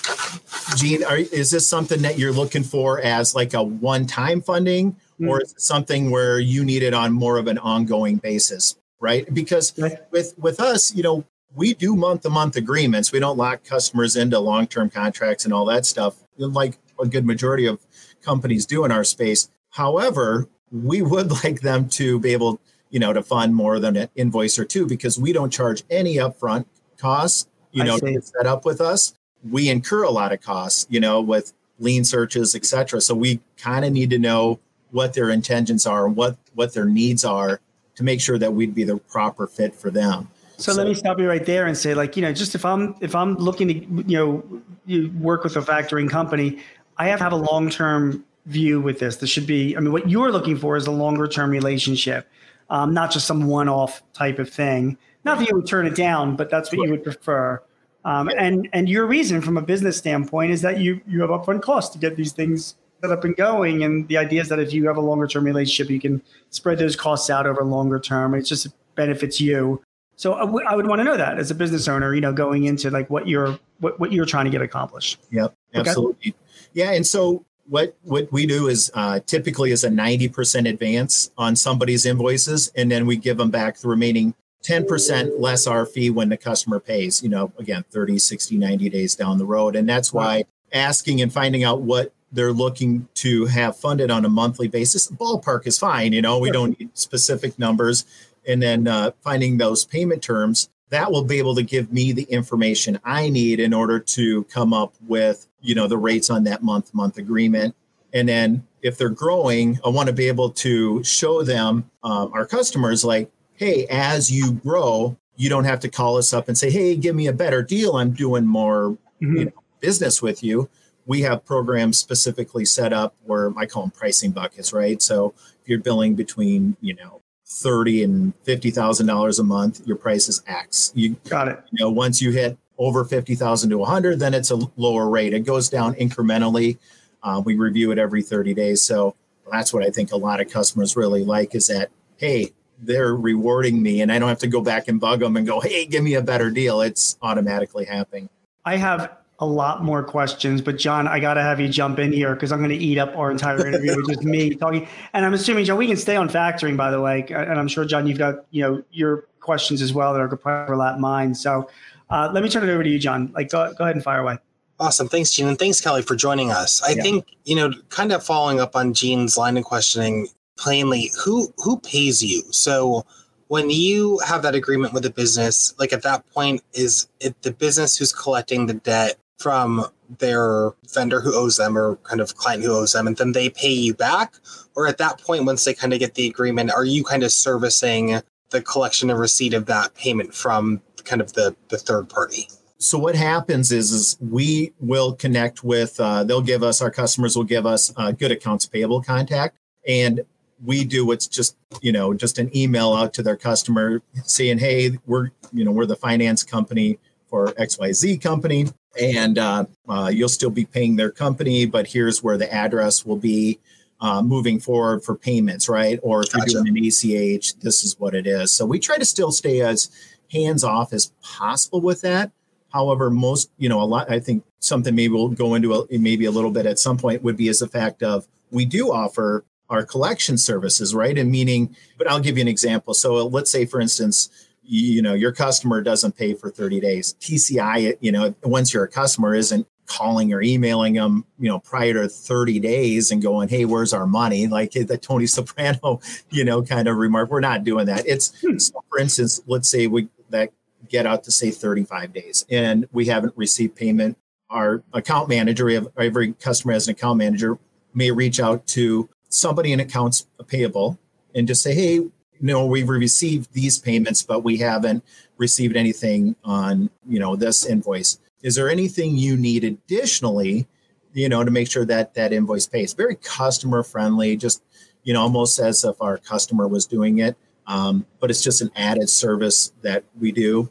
Gene, 0.75 1.03
are, 1.03 1.17
is 1.17 1.49
this 1.49 1.67
something 1.67 2.03
that 2.03 2.19
you're 2.19 2.31
looking 2.31 2.61
for 2.61 3.01
as 3.01 3.33
like 3.33 3.55
a 3.55 3.63
one-time 3.63 4.43
funding, 4.43 4.95
or 5.19 5.41
is 5.41 5.53
it 5.53 5.61
something 5.61 6.11
where 6.11 6.39
you 6.39 6.63
need 6.63 6.83
it 6.83 6.93
on 6.93 7.11
more 7.11 7.37
of 7.37 7.47
an 7.47 7.57
ongoing 7.57 8.17
basis? 8.17 8.75
Right? 9.01 9.31
Because 9.33 9.73
with 10.11 10.33
with 10.37 10.61
us, 10.61 10.95
you 10.95 11.03
know, 11.03 11.25
we 11.53 11.73
do 11.73 11.97
month-to-month 11.97 12.55
agreements. 12.55 13.11
We 13.11 13.19
don't 13.19 13.37
lock 13.37 13.65
customers 13.65 14.15
into 14.15 14.39
long-term 14.39 14.91
contracts 14.91 15.43
and 15.43 15.53
all 15.53 15.65
that 15.65 15.85
stuff, 15.85 16.15
like 16.37 16.77
a 16.97 17.05
good 17.05 17.25
majority 17.25 17.65
of 17.65 17.85
companies 18.21 18.65
do 18.65 18.85
in 18.85 18.91
our 18.91 19.03
space. 19.03 19.49
However, 19.71 20.47
we 20.71 21.01
would 21.01 21.31
like 21.43 21.59
them 21.59 21.89
to 21.89 22.19
be 22.19 22.31
able, 22.31 22.61
you 22.89 22.99
know, 22.99 23.11
to 23.11 23.21
fund 23.21 23.53
more 23.53 23.79
than 23.79 23.97
an 23.97 24.09
invoice 24.15 24.57
or 24.57 24.63
two 24.63 24.87
because 24.87 25.19
we 25.19 25.33
don't 25.33 25.51
charge 25.51 25.83
any 25.89 26.15
upfront 26.15 26.65
costs, 26.97 27.49
you 27.71 27.83
know, 27.83 27.97
to 27.97 28.21
set 28.21 28.45
up 28.45 28.63
with 28.63 28.79
us 28.79 29.13
we 29.49 29.69
incur 29.69 30.03
a 30.03 30.11
lot 30.11 30.31
of 30.31 30.41
costs, 30.41 30.87
you 30.89 30.99
know, 30.99 31.21
with 31.21 31.53
lien 31.79 32.03
searches, 32.03 32.53
et 32.55 32.65
cetera. 32.65 33.01
So 33.01 33.15
we 33.15 33.39
kind 33.57 33.85
of 33.85 33.91
need 33.91 34.09
to 34.11 34.19
know 34.19 34.59
what 34.91 35.13
their 35.13 35.29
intentions 35.29 35.85
are 35.85 36.05
and 36.05 36.15
what 36.15 36.37
what 36.53 36.73
their 36.73 36.85
needs 36.85 37.23
are 37.23 37.61
to 38.01 38.05
make 38.05 38.19
sure 38.19 38.37
that 38.39 38.53
we'd 38.53 38.73
be 38.73 38.83
the 38.83 38.97
proper 38.97 39.47
fit 39.47 39.75
for 39.75 39.91
them. 39.91 40.27
So, 40.57 40.71
so 40.71 40.77
let 40.77 40.87
me 40.87 40.93
stop 40.93 41.19
you 41.19 41.27
right 41.27 41.45
there 41.45 41.65
and 41.65 41.77
say, 41.77 41.93
like, 41.93 42.15
you 42.15 42.21
know, 42.21 42.33
just 42.33 42.55
if 42.55 42.65
I'm 42.65 42.95
if 42.99 43.15
I'm 43.15 43.35
looking 43.35 43.67
to, 43.67 43.73
you 44.09 44.17
know, 44.17 44.61
you 44.85 45.11
work 45.19 45.43
with 45.43 45.55
a 45.55 45.61
factoring 45.61 46.09
company, 46.09 46.59
I 46.97 47.07
have 47.07 47.19
to 47.19 47.23
have 47.23 47.33
a 47.33 47.37
long 47.37 47.69
term 47.69 48.25
view 48.45 48.81
with 48.81 48.99
this. 48.99 49.17
This 49.17 49.29
should 49.29 49.47
be, 49.47 49.77
I 49.77 49.79
mean, 49.79 49.91
what 49.91 50.09
you're 50.09 50.31
looking 50.31 50.57
for 50.57 50.75
is 50.75 50.87
a 50.87 50.91
longer 50.91 51.27
term 51.27 51.51
relationship, 51.51 52.27
um, 52.69 52.93
not 52.93 53.11
just 53.11 53.25
some 53.27 53.47
one 53.47 53.69
off 53.69 54.03
type 54.13 54.39
of 54.39 54.49
thing. 54.49 54.97
Not 55.23 55.37
that 55.37 55.47
you 55.47 55.55
would 55.55 55.67
turn 55.67 55.85
it 55.85 55.95
down, 55.95 56.35
but 56.35 56.49
that's 56.49 56.71
what 56.71 56.83
you 56.85 56.91
would 56.91 57.03
prefer. 57.03 57.61
Um, 58.03 58.29
and 58.35 58.67
and 58.73 58.89
your 58.89 59.05
reason 59.05 59.41
from 59.41 59.57
a 59.57 59.61
business 59.61 59.97
standpoint 59.97 60.51
is 60.51 60.61
that 60.61 60.79
you 60.79 61.01
you 61.07 61.21
have 61.21 61.29
upfront 61.29 61.61
costs 61.61 61.93
to 61.93 61.99
get 61.99 62.15
these 62.15 62.31
things 62.31 62.75
set 63.01 63.11
up 63.11 63.23
and 63.23 63.35
going. 63.35 63.83
And 63.83 64.07
the 64.07 64.17
idea 64.17 64.41
is 64.41 64.49
that 64.49 64.59
if 64.59 64.73
you 64.73 64.87
have 64.87 64.97
a 64.97 65.01
longer 65.01 65.27
term 65.27 65.45
relationship, 65.45 65.91
you 65.91 65.99
can 65.99 66.21
spread 66.49 66.77
those 66.77 66.95
costs 66.95 67.29
out 67.29 67.45
over 67.45 67.63
longer 67.63 67.99
term. 67.99 68.35
It 68.35 68.43
just 68.43 68.67
benefits 68.95 69.41
you. 69.41 69.81
So 70.15 70.35
I, 70.35 70.41
w- 70.41 70.65
I 70.67 70.75
would 70.75 70.87
want 70.87 70.99
to 70.99 71.03
know 71.03 71.17
that 71.17 71.39
as 71.39 71.49
a 71.49 71.55
business 71.55 71.87
owner, 71.87 72.13
you 72.13 72.21
know, 72.21 72.31
going 72.31 72.65
into 72.65 72.91
like 72.91 73.09
what 73.09 73.27
you're 73.27 73.57
what, 73.79 73.99
what 73.99 74.11
you're 74.11 74.25
trying 74.25 74.45
to 74.45 74.51
get 74.51 74.61
accomplished. 74.61 75.19
Yep, 75.31 75.53
absolutely. 75.73 76.29
Okay? 76.29 76.37
Yeah, 76.73 76.91
and 76.91 77.05
so 77.05 77.43
what 77.67 77.95
what 78.03 78.31
we 78.31 78.45
do 78.45 78.67
is 78.67 78.91
uh, 78.93 79.19
typically 79.25 79.71
is 79.71 79.83
a 79.83 79.89
ninety 79.89 80.29
percent 80.29 80.67
advance 80.67 81.31
on 81.37 81.55
somebody's 81.55 82.05
invoices, 82.05 82.71
and 82.75 82.91
then 82.91 83.07
we 83.07 83.17
give 83.17 83.37
them 83.37 83.49
back 83.49 83.77
the 83.77 83.87
remaining 83.87 84.35
10% 84.63 85.39
less 85.39 85.65
our 85.65 85.87
fee 85.87 86.11
when 86.11 86.29
the 86.29 86.37
customer 86.37 86.79
pays, 86.79 87.23
you 87.23 87.29
know, 87.29 87.51
again, 87.57 87.83
30, 87.89 88.19
60, 88.19 88.57
90 88.57 88.89
days 88.89 89.15
down 89.15 89.39
the 89.39 89.45
road. 89.45 89.75
And 89.75 89.89
that's 89.89 90.13
why 90.13 90.43
asking 90.71 91.19
and 91.19 91.33
finding 91.33 91.63
out 91.63 91.81
what 91.81 92.13
they're 92.31 92.53
looking 92.53 93.07
to 93.15 93.45
have 93.45 93.75
funded 93.75 94.09
on 94.09 94.25
a 94.25 94.29
monthly 94.29 94.67
basis, 94.67 95.07
The 95.07 95.15
ballpark 95.15 95.67
is 95.67 95.77
fine. 95.77 96.13
You 96.13 96.21
know, 96.21 96.39
we 96.39 96.51
don't 96.51 96.79
need 96.79 96.97
specific 96.97 97.57
numbers. 97.59 98.05
And 98.47 98.61
then 98.61 98.87
uh, 98.87 99.11
finding 99.21 99.57
those 99.57 99.85
payment 99.85 100.23
terms, 100.23 100.69
that 100.89 101.11
will 101.11 101.23
be 101.23 101.37
able 101.37 101.55
to 101.55 101.63
give 101.63 101.91
me 101.91 102.11
the 102.11 102.23
information 102.23 102.99
I 103.03 103.29
need 103.29 103.59
in 103.59 103.73
order 103.73 103.99
to 103.99 104.43
come 104.45 104.73
up 104.73 104.93
with, 105.07 105.47
you 105.61 105.75
know, 105.75 105.87
the 105.87 105.97
rates 105.97 106.29
on 106.29 106.43
that 106.45 106.63
month 106.63 106.93
month 106.93 107.17
agreement. 107.17 107.75
And 108.13 108.27
then 108.27 108.67
if 108.81 108.97
they're 108.97 109.09
growing, 109.09 109.79
I 109.85 109.89
want 109.89 110.07
to 110.07 110.13
be 110.13 110.27
able 110.27 110.49
to 110.49 111.03
show 111.03 111.43
them, 111.43 111.89
um, 112.03 112.31
our 112.33 112.45
customers, 112.45 113.05
like, 113.05 113.31
hey, 113.53 113.85
as 113.89 114.31
you 114.31 114.53
grow, 114.53 115.17
you 115.35 115.49
don't 115.49 115.63
have 115.63 115.79
to 115.81 115.89
call 115.89 116.17
us 116.17 116.33
up 116.33 116.47
and 116.47 116.57
say, 116.57 116.69
hey, 116.69 116.95
give 116.95 117.15
me 117.15 117.27
a 117.27 117.33
better 117.33 117.61
deal. 117.61 117.95
I'm 117.95 118.11
doing 118.11 118.45
more 118.45 118.97
mm-hmm. 119.21 119.37
you 119.37 119.45
know, 119.45 119.63
business 119.79 120.21
with 120.21 120.43
you. 120.43 120.69
We 121.11 121.23
have 121.23 121.43
programs 121.43 121.97
specifically 121.97 122.63
set 122.63 122.93
up 122.93 123.13
where 123.25 123.51
I 123.57 123.65
call 123.65 123.83
them 123.83 123.91
pricing 123.91 124.31
buckets, 124.31 124.71
right? 124.71 125.01
So 125.01 125.33
if 125.61 125.67
you're 125.67 125.79
billing 125.79 126.15
between, 126.15 126.77
you 126.79 126.95
know, 126.95 127.21
thirty 127.45 128.01
and 128.01 128.33
fifty 128.43 128.71
thousand 128.71 129.07
dollars 129.07 129.37
a 129.37 129.43
month, 129.43 129.85
your 129.85 129.97
price 129.97 130.29
is 130.29 130.41
X. 130.47 130.93
You 130.95 131.17
got 131.27 131.49
it. 131.49 131.59
You 131.71 131.83
know, 131.83 131.91
once 131.91 132.21
you 132.21 132.31
hit 132.31 132.57
over 132.77 133.03
fifty 133.03 133.35
thousand 133.35 133.71
to 133.71 133.81
a 133.81 133.85
hundred, 133.85 134.19
then 134.19 134.33
it's 134.33 134.51
a 134.51 134.59
lower 134.77 135.09
rate. 135.09 135.33
It 135.33 135.41
goes 135.41 135.67
down 135.67 135.95
incrementally. 135.95 136.77
Uh, 137.21 137.41
we 137.43 137.55
review 137.55 137.91
it 137.91 137.99
every 137.99 138.23
thirty 138.23 138.53
days. 138.53 138.81
So 138.81 139.17
that's 139.51 139.73
what 139.73 139.83
I 139.83 139.89
think 139.89 140.13
a 140.13 140.17
lot 140.17 140.39
of 140.39 140.49
customers 140.49 140.95
really 140.95 141.25
like 141.25 141.53
is 141.55 141.67
that 141.67 141.89
hey, 142.15 142.53
they're 142.79 143.15
rewarding 143.15 143.81
me 143.83 144.01
and 144.01 144.13
I 144.13 144.17
don't 144.17 144.29
have 144.29 144.39
to 144.39 144.47
go 144.47 144.61
back 144.61 144.87
and 144.87 144.97
bug 144.97 145.19
them 145.19 145.35
and 145.35 145.45
go, 145.45 145.59
hey, 145.59 145.85
give 145.85 146.05
me 146.05 146.13
a 146.13 146.21
better 146.21 146.49
deal. 146.51 146.79
It's 146.79 147.17
automatically 147.21 147.83
happening. 147.83 148.29
I 148.63 148.77
have 148.77 149.17
a 149.41 149.45
lot 149.45 149.83
more 149.83 150.03
questions, 150.03 150.61
but 150.61 150.77
Jon, 150.77 151.07
I 151.07 151.19
got 151.19 151.33
to 151.33 151.41
have 151.41 151.59
you 151.59 151.67
jump 151.67 151.99
in 151.99 152.13
here 152.13 152.33
because 152.33 152.51
I'm 152.51 152.59
going 152.59 152.69
to 152.69 152.75
eat 152.75 152.97
up 152.97 153.15
our 153.17 153.31
entire 153.31 153.65
interview 153.67 153.95
with 153.95 154.07
just 154.07 154.23
me 154.23 154.55
talking. 154.55 154.87
And 155.13 155.25
I'm 155.25 155.33
assuming, 155.33 155.65
Jon, 155.65 155.77
we 155.77 155.87
can 155.87 155.97
stay 155.97 156.15
on 156.15 156.29
factoring, 156.29 156.77
by 156.77 156.91
the 156.91 157.01
way. 157.01 157.25
And 157.29 157.59
I'm 157.59 157.67
sure, 157.67 157.83
Jon, 157.83 158.07
you've 158.07 158.19
got 158.19 158.45
you 158.51 158.61
know 158.61 158.83
your 158.91 159.27
questions 159.39 159.81
as 159.81 159.91
well 159.91 160.13
that 160.13 160.21
are 160.21 160.27
going 160.27 160.37
to 160.39 160.63
overlap 160.63 160.99
mine. 160.99 161.35
So 161.35 161.69
uh, 162.09 162.29
let 162.33 162.43
me 162.43 162.49
turn 162.49 162.67
it 162.67 162.71
over 162.71 162.83
to 162.83 162.89
you, 162.89 162.99
Jon. 162.99 163.31
Like, 163.33 163.49
go, 163.49 163.73
go 163.77 163.83
ahead 163.83 163.95
and 163.95 164.03
fire 164.03 164.21
away. 164.21 164.37
Awesome. 164.79 165.09
Thanks, 165.09 165.31
Gene. 165.31 165.47
And 165.47 165.59
thanks, 165.59 165.81
Kelly, 165.81 166.01
for 166.01 166.15
joining 166.15 166.51
us. 166.51 166.81
I 166.81 166.91
yeah. 166.91 167.03
think, 167.03 167.25
you 167.43 167.55
know, 167.55 167.71
kind 167.89 168.11
of 168.11 168.23
following 168.23 168.59
up 168.59 168.75
on 168.75 168.93
Gene's 168.93 169.37
line 169.37 169.57
of 169.57 169.63
questioning, 169.63 170.27
plainly 170.61 171.11
who 171.23 171.51
who 171.57 171.79
pays 171.79 172.21
you 172.23 172.43
so 172.51 173.05
when 173.47 173.69
you 173.69 174.19
have 174.19 174.43
that 174.43 174.53
agreement 174.53 174.93
with 174.93 175.05
a 175.05 175.09
business 175.09 175.73
like 175.79 175.91
at 175.91 176.03
that 176.03 176.23
point 176.31 176.61
is 176.73 177.07
it 177.19 177.41
the 177.41 177.51
business 177.51 177.97
who's 177.97 178.13
collecting 178.13 178.67
the 178.67 178.73
debt 178.73 179.17
from 179.41 179.85
their 180.19 180.73
vendor 180.93 181.21
who 181.21 181.33
owes 181.33 181.57
them 181.57 181.77
or 181.77 181.95
kind 181.97 182.21
of 182.21 182.35
client 182.35 182.63
who 182.63 182.71
owes 182.71 182.93
them 182.93 183.07
and 183.07 183.17
then 183.17 183.31
they 183.31 183.49
pay 183.49 183.71
you 183.71 183.93
back? 183.93 184.35
Or 184.75 184.87
at 184.87 184.97
that 184.97 185.21
point 185.21 185.45
once 185.45 185.63
they 185.63 185.73
kind 185.73 185.93
of 185.93 185.99
get 185.99 186.15
the 186.15 186.27
agreement 186.27 186.71
are 186.71 186.85
you 186.85 187.03
kind 187.03 187.23
of 187.23 187.31
servicing 187.31 188.21
the 188.49 188.61
collection 188.61 189.09
and 189.09 189.19
receipt 189.19 189.53
of 189.53 189.65
that 189.67 189.95
payment 189.95 190.33
from 190.33 190.81
kind 191.03 191.21
of 191.21 191.33
the 191.33 191.55
the 191.69 191.77
third 191.77 192.09
party? 192.09 192.47
So 192.77 192.97
what 192.97 193.15
happens 193.15 193.71
is, 193.71 193.91
is 193.91 194.17
we 194.19 194.73
will 194.79 195.13
connect 195.13 195.63
with 195.63 195.99
uh, 195.99 196.23
they'll 196.23 196.41
give 196.41 196.63
us 196.63 196.81
our 196.81 196.91
customers 196.91 197.35
will 197.35 197.43
give 197.43 197.65
us 197.65 197.93
a 197.97 198.11
good 198.11 198.31
accounts 198.31 198.65
payable 198.65 199.01
contact 199.01 199.57
and 199.87 200.21
we 200.63 200.83
do 200.83 201.05
what's 201.05 201.27
just 201.27 201.57
you 201.81 201.91
know 201.91 202.13
just 202.13 202.37
an 202.37 202.55
email 202.55 202.93
out 202.93 203.13
to 203.13 203.23
their 203.23 203.37
customer 203.37 204.01
saying 204.23 204.59
hey 204.59 204.97
we're 205.05 205.29
you 205.51 205.65
know 205.65 205.71
we're 205.71 205.85
the 205.85 205.95
finance 205.95 206.43
company 206.43 206.99
for 207.27 207.47
xyz 207.53 208.21
company 208.21 208.67
and 208.99 209.37
uh, 209.37 209.65
uh, 209.87 210.11
you'll 210.13 210.29
still 210.29 210.49
be 210.49 210.65
paying 210.65 210.95
their 210.95 211.11
company 211.11 211.65
but 211.65 211.87
here's 211.87 212.23
where 212.23 212.37
the 212.37 212.51
address 212.53 213.05
will 213.05 213.17
be 213.17 213.59
uh, 213.99 214.21
moving 214.21 214.59
forward 214.59 215.03
for 215.03 215.15
payments 215.15 215.69
right 215.69 215.99
or 216.03 216.21
if 216.21 216.31
gotcha. 216.31 216.51
you're 216.51 216.63
doing 216.63 216.77
an 216.77 216.85
ach 216.85 217.55
this 217.59 217.83
is 217.83 217.99
what 217.99 218.13
it 218.13 218.27
is 218.27 218.51
so 218.51 218.65
we 218.65 218.79
try 218.79 218.97
to 218.97 219.05
still 219.05 219.31
stay 219.31 219.61
as 219.61 219.89
hands 220.31 220.63
off 220.63 220.93
as 220.93 221.11
possible 221.21 221.81
with 221.81 222.01
that 222.01 222.31
however 222.73 223.09
most 223.09 223.51
you 223.57 223.69
know 223.69 223.81
a 223.81 223.83
lot 223.83 224.09
i 224.11 224.19
think 224.19 224.43
something 224.59 224.95
maybe 224.95 225.13
we'll 225.13 225.29
go 225.29 225.55
into 225.55 225.73
a, 225.73 225.97
maybe 225.97 226.25
a 226.25 226.31
little 226.31 226.51
bit 226.51 226.65
at 226.65 226.79
some 226.79 226.97
point 226.97 227.23
would 227.23 227.37
be 227.37 227.49
as 227.49 227.59
the 227.59 227.67
fact 227.67 228.03
of 228.03 228.27
we 228.51 228.65
do 228.65 228.91
offer 228.91 229.45
our 229.71 229.85
collection 229.85 230.37
services, 230.37 230.93
right? 230.93 231.17
And 231.17 231.31
meaning, 231.31 231.75
but 231.97 232.07
I'll 232.09 232.19
give 232.19 232.37
you 232.37 232.41
an 232.41 232.49
example. 232.49 232.93
So 232.93 233.25
let's 233.25 233.49
say, 233.49 233.65
for 233.65 233.79
instance, 233.79 234.29
you 234.73 235.01
know, 235.01 235.13
your 235.13 235.33
customer 235.33 235.81
doesn't 235.81 236.15
pay 236.15 236.33
for 236.33 236.49
30 236.49 236.79
days. 236.79 237.15
TCI, 237.19 237.97
you 237.99 238.09
know, 238.09 238.33
once 238.43 238.73
you're 238.73 238.85
a 238.85 238.87
customer, 238.87 239.35
isn't 239.35 239.67
calling 239.85 240.31
or 240.33 240.41
emailing 240.41 240.93
them, 240.93 241.25
you 241.37 241.49
know, 241.49 241.59
prior 241.59 241.93
to 241.93 242.07
30 242.07 242.61
days 242.61 243.11
and 243.11 243.21
going, 243.21 243.49
hey, 243.49 243.65
where's 243.65 243.91
our 243.91 244.07
money? 244.07 244.47
Like 244.47 244.71
the 244.71 244.97
Tony 244.97 245.27
Soprano, 245.27 245.99
you 246.29 246.45
know, 246.45 246.63
kind 246.63 246.87
of 246.87 246.95
remark. 246.95 247.29
We're 247.29 247.41
not 247.41 247.65
doing 247.65 247.87
that. 247.87 248.07
It's, 248.07 248.33
hmm. 248.41 248.57
so 248.59 248.81
for 248.87 248.97
instance, 248.97 249.41
let's 249.45 249.69
say 249.69 249.87
we 249.87 250.07
that 250.29 250.53
get 250.87 251.05
out 251.05 251.25
to 251.25 251.31
say 251.31 251.51
35 251.51 252.13
days 252.13 252.45
and 252.49 252.87
we 252.93 253.07
haven't 253.07 253.33
received 253.35 253.75
payment. 253.75 254.17
Our 254.49 254.83
account 254.93 255.27
manager, 255.27 255.65
we 255.65 255.73
have 255.73 255.89
every 255.97 256.31
customer 256.33 256.71
has 256.71 256.87
an 256.87 256.93
account 256.93 257.17
manager, 257.17 257.57
may 257.93 258.11
reach 258.11 258.39
out 258.39 258.65
to 258.67 259.09
somebody 259.27 259.73
in 259.73 259.81
accounts 259.81 260.27
payable 260.47 260.97
and 261.35 261.45
just 261.45 261.61
say, 261.61 261.75
hey, 261.75 262.05
know, 262.47 262.65
we've 262.65 262.89
received 262.89 263.53
these 263.53 263.77
payments, 263.77 264.23
but 264.23 264.43
we 264.43 264.57
haven't 264.57 265.03
received 265.37 265.75
anything 265.75 266.35
on, 266.43 266.89
you 267.07 267.19
know, 267.19 267.35
this 267.35 267.65
invoice. 267.65 268.19
Is 268.43 268.55
there 268.55 268.69
anything 268.69 269.15
you 269.15 269.37
need 269.37 269.63
additionally, 269.63 270.67
you 271.13 271.29
know, 271.29 271.43
to 271.43 271.51
make 271.51 271.69
sure 271.69 271.85
that 271.85 272.13
that 272.15 272.33
invoice 272.33 272.67
pays? 272.67 272.93
Very 272.93 273.15
customer 273.15 273.83
friendly, 273.83 274.35
just, 274.35 274.63
you 275.03 275.13
know, 275.13 275.21
almost 275.21 275.59
as 275.59 275.83
if 275.83 276.01
our 276.01 276.17
customer 276.17 276.67
was 276.67 276.85
doing 276.85 277.19
it. 277.19 277.35
Um, 277.67 278.05
but 278.19 278.29
it's 278.29 278.43
just 278.43 278.61
an 278.61 278.71
added 278.75 279.09
service 279.09 279.71
that 279.81 280.03
we 280.19 280.31
do 280.31 280.69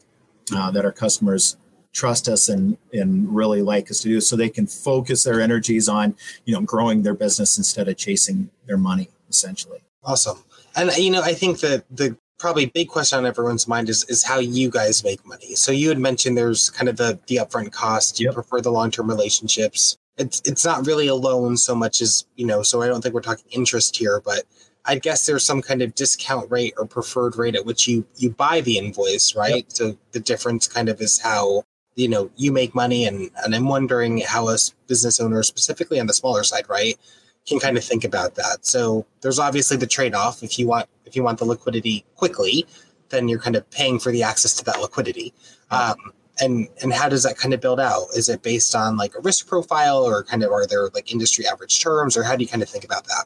uh, 0.55 0.71
that 0.71 0.85
our 0.85 0.91
customers 0.91 1.57
trust 1.93 2.29
us 2.29 2.47
and 2.47 2.77
and 2.93 3.33
really 3.33 3.61
like 3.61 3.91
us 3.91 3.99
to 4.01 4.07
do 4.07 4.21
so 4.21 4.35
they 4.35 4.49
can 4.49 4.65
focus 4.65 5.23
their 5.23 5.41
energies 5.41 5.89
on 5.89 6.15
you 6.45 6.53
know 6.53 6.61
growing 6.61 7.03
their 7.03 7.13
business 7.13 7.57
instead 7.57 7.89
of 7.89 7.97
chasing 7.97 8.49
their 8.65 8.77
money 8.77 9.09
essentially 9.29 9.83
awesome 10.03 10.41
and 10.75 10.91
you 10.97 11.11
know 11.11 11.21
i 11.21 11.33
think 11.33 11.59
that 11.59 11.83
the 11.91 12.17
probably 12.39 12.65
big 12.65 12.87
question 12.87 13.19
on 13.19 13.25
everyone's 13.25 13.67
mind 13.67 13.89
is 13.89 14.03
is 14.05 14.23
how 14.23 14.39
you 14.39 14.69
guys 14.69 15.03
make 15.03 15.25
money 15.25 15.55
so 15.55 15.71
you 15.71 15.89
had 15.89 15.99
mentioned 15.99 16.37
there's 16.37 16.69
kind 16.69 16.89
of 16.89 16.97
the 16.97 17.19
the 17.27 17.37
upfront 17.37 17.71
cost 17.71 18.19
you 18.19 18.25
yep. 18.25 18.33
prefer 18.33 18.61
the 18.61 18.71
long-term 18.71 19.07
relationships 19.07 19.97
it's 20.17 20.41
it's 20.45 20.65
not 20.65 20.85
really 20.85 21.07
a 21.07 21.15
loan 21.15 21.55
so 21.55 21.75
much 21.75 22.01
as 22.01 22.25
you 22.35 22.45
know 22.45 22.63
so 22.63 22.81
i 22.81 22.87
don't 22.87 23.01
think 23.01 23.13
we're 23.13 23.21
talking 23.21 23.45
interest 23.51 23.95
here 23.95 24.21
but 24.23 24.43
I 24.83 24.97
guess 24.97 25.27
there's 25.27 25.45
some 25.45 25.61
kind 25.61 25.83
of 25.83 25.93
discount 25.93 26.49
rate 26.49 26.73
or 26.75 26.87
preferred 26.87 27.35
rate 27.35 27.55
at 27.55 27.67
which 27.67 27.87
you 27.87 28.03
you 28.17 28.31
buy 28.31 28.61
the 28.61 28.79
invoice, 28.79 29.35
right? 29.35 29.57
Yep. 29.57 29.65
So 29.67 29.97
the 30.11 30.19
difference 30.19 30.67
kind 30.67 30.89
of 30.89 30.99
is 30.99 31.19
how 31.19 31.65
you 31.95 32.07
know 32.07 32.29
you 32.35 32.51
make 32.51 32.73
money 32.73 33.05
and 33.05 33.29
and 33.43 33.53
i'm 33.55 33.67
wondering 33.67 34.19
how 34.19 34.47
a 34.47 34.57
business 34.87 35.19
owner 35.19 35.43
specifically 35.43 35.99
on 35.99 36.07
the 36.07 36.13
smaller 36.13 36.43
side 36.43 36.67
right 36.69 36.97
can 37.47 37.59
kind 37.59 37.77
of 37.77 37.83
think 37.83 38.03
about 38.03 38.35
that. 38.35 38.65
So 38.65 39.05
there's 39.21 39.39
obviously 39.39 39.77
the 39.77 39.87
trade-off. 39.87 40.43
If 40.43 40.59
you 40.59 40.67
want 40.67 40.87
if 41.05 41.15
you 41.15 41.23
want 41.23 41.39
the 41.39 41.45
liquidity 41.45 42.05
quickly 42.15 42.65
then 43.11 43.27
you're 43.27 43.39
kind 43.39 43.55
of 43.55 43.69
paying 43.69 43.99
for 43.99 44.11
the 44.11 44.23
access 44.23 44.53
to 44.55 44.65
that 44.65 44.81
liquidity. 44.81 45.33
Um, 45.69 45.95
and 46.39 46.67
and 46.81 46.91
how 46.91 47.07
does 47.07 47.23
that 47.23 47.37
kind 47.37 47.53
of 47.53 47.61
build 47.61 47.79
out? 47.79 48.07
Is 48.15 48.27
it 48.27 48.41
based 48.41 48.73
on 48.73 48.97
like 48.97 49.13
a 49.15 49.21
risk 49.21 49.47
profile 49.47 49.99
or 49.99 50.23
kind 50.23 50.43
of 50.43 50.51
are 50.51 50.65
there 50.65 50.89
like 50.93 51.11
industry 51.11 51.45
average 51.45 51.79
terms 51.79 52.17
or 52.17 52.23
how 52.23 52.35
do 52.35 52.43
you 52.43 52.49
kind 52.49 52.63
of 52.63 52.69
think 52.69 52.83
about 52.83 53.05
that? 53.05 53.25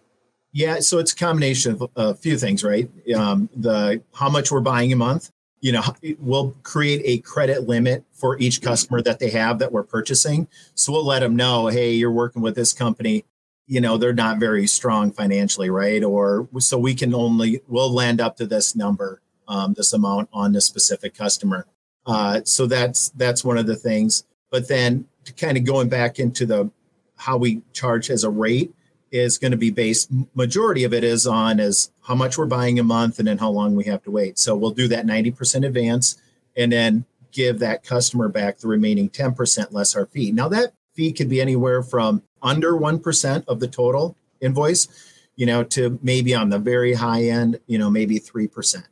Yeah 0.51 0.79
so 0.79 0.99
it's 0.99 1.13
a 1.13 1.15
combination 1.15 1.73
of 1.73 1.89
a 1.95 2.13
few 2.13 2.37
things 2.37 2.63
right? 2.63 2.89
Um, 3.15 3.49
the 3.55 4.01
how 4.13 4.29
much 4.29 4.51
we're 4.51 4.59
buying 4.59 4.91
a 4.91 4.95
month 4.97 5.31
you 5.61 5.71
know 5.71 5.83
we'll 6.19 6.51
create 6.63 7.01
a 7.05 7.19
credit 7.19 7.67
limit 7.67 8.03
for 8.11 8.37
each 8.39 8.61
customer 8.61 9.01
that 9.03 9.19
they 9.19 9.29
have 9.29 9.59
that 9.59 9.71
we're 9.71 9.83
purchasing. 9.83 10.47
So 10.73 10.91
we'll 10.91 11.05
let 11.05 11.19
them 11.19 11.35
know 11.35 11.67
hey 11.67 11.91
you're 11.91 12.11
working 12.11 12.41
with 12.41 12.55
this 12.55 12.73
company 12.73 13.23
you 13.67 13.81
know 13.81 13.97
they're 13.97 14.13
not 14.13 14.37
very 14.37 14.67
strong 14.67 15.11
financially 15.11 15.69
right? 15.69 16.03
Or 16.03 16.47
so 16.59 16.77
we 16.77 16.95
can 16.95 17.13
only 17.13 17.61
we'll 17.67 17.93
land 17.93 18.21
up 18.21 18.37
to 18.37 18.45
this 18.45 18.75
number 18.75 19.21
um, 19.47 19.73
this 19.73 19.93
amount 19.93 20.29
on 20.33 20.51
this 20.51 20.65
specific 20.65 21.15
customer. 21.15 21.65
Uh, 22.05 22.41
so 22.43 22.67
that's 22.67 23.09
that's 23.09 23.43
one 23.43 23.57
of 23.57 23.65
the 23.65 23.75
things. 23.75 24.23
But 24.51 24.67
then 24.67 25.05
to 25.25 25.33
kind 25.33 25.57
of 25.57 25.65
going 25.65 25.89
back 25.89 26.19
into 26.19 26.45
the 26.45 26.69
how 27.17 27.37
we 27.37 27.61
charge 27.73 28.09
as 28.09 28.23
a 28.23 28.29
rate 28.29 28.73
is 29.11 29.37
going 29.37 29.51
to 29.51 29.57
be 29.57 29.71
based 29.71 30.11
majority 30.33 30.83
of 30.83 30.93
it 30.93 31.03
is 31.03 31.25
on 31.25 31.59
as 31.59 31.91
how 32.01 32.15
much 32.15 32.37
we're 32.37 32.45
buying 32.45 32.79
a 32.79 32.83
month 32.83 33.19
and 33.19 33.27
then 33.27 33.37
how 33.37 33.49
long 33.49 33.75
we 33.75 33.85
have 33.85 34.03
to 34.03 34.11
wait. 34.11 34.37
So 34.37 34.55
we'll 34.55 34.71
do 34.71 34.87
that 34.89 35.05
90% 35.05 35.65
advance 35.65 36.17
and 36.57 36.71
then 36.71 37.05
give 37.31 37.59
that 37.59 37.83
customer 37.83 38.27
back 38.27 38.57
the 38.57 38.67
remaining 38.67 39.09
10% 39.09 39.71
less 39.71 39.95
our 39.95 40.05
fee. 40.05 40.31
Now 40.31 40.49
that 40.49 40.73
fee 40.93 41.13
could 41.13 41.29
be 41.29 41.39
anywhere 41.39 41.81
from 41.81 42.23
under 42.45 42.73
1% 42.73 43.43
of 43.47 43.59
the 43.59 43.67
total 43.67 44.15
invoice 44.39 44.87
you 45.35 45.45
know 45.45 45.63
to 45.63 45.99
maybe 46.01 46.33
on 46.33 46.49
the 46.49 46.59
very 46.59 46.93
high 46.93 47.23
end 47.23 47.59
you 47.67 47.77
know 47.77 47.89
maybe 47.89 48.19
3% 48.19 48.83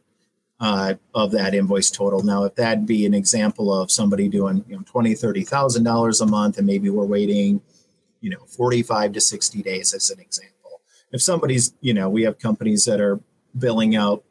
uh, 0.59 0.93
of 1.13 1.31
that 1.31 1.53
invoice 1.53 1.91
total. 1.91 2.23
Now 2.23 2.45
if 2.45 2.55
that'd 2.55 2.85
be 2.85 3.05
an 3.05 3.13
example 3.13 3.73
of 3.73 3.91
somebody 3.91 4.27
doing 4.27 4.63
you 4.67 4.77
know 4.77 4.83
20 4.85 5.15
30000 5.15 5.83
dollars 5.83 6.21
a 6.21 6.25
month 6.25 6.57
and 6.57 6.67
maybe 6.67 6.89
we're 6.89 7.05
waiting 7.05 7.61
you 8.21 8.29
know 8.29 8.45
45 8.47 9.13
to 9.13 9.21
60 9.21 9.61
days 9.61 9.93
as 9.93 10.09
an 10.09 10.19
example. 10.19 10.81
If 11.11 11.21
somebody's 11.21 11.73
you 11.81 11.93
know 11.93 12.09
we 12.09 12.23
have 12.23 12.39
companies 12.39 12.85
that 12.85 12.99
are 12.99 13.19
billing 13.57 13.95
out 13.95 14.23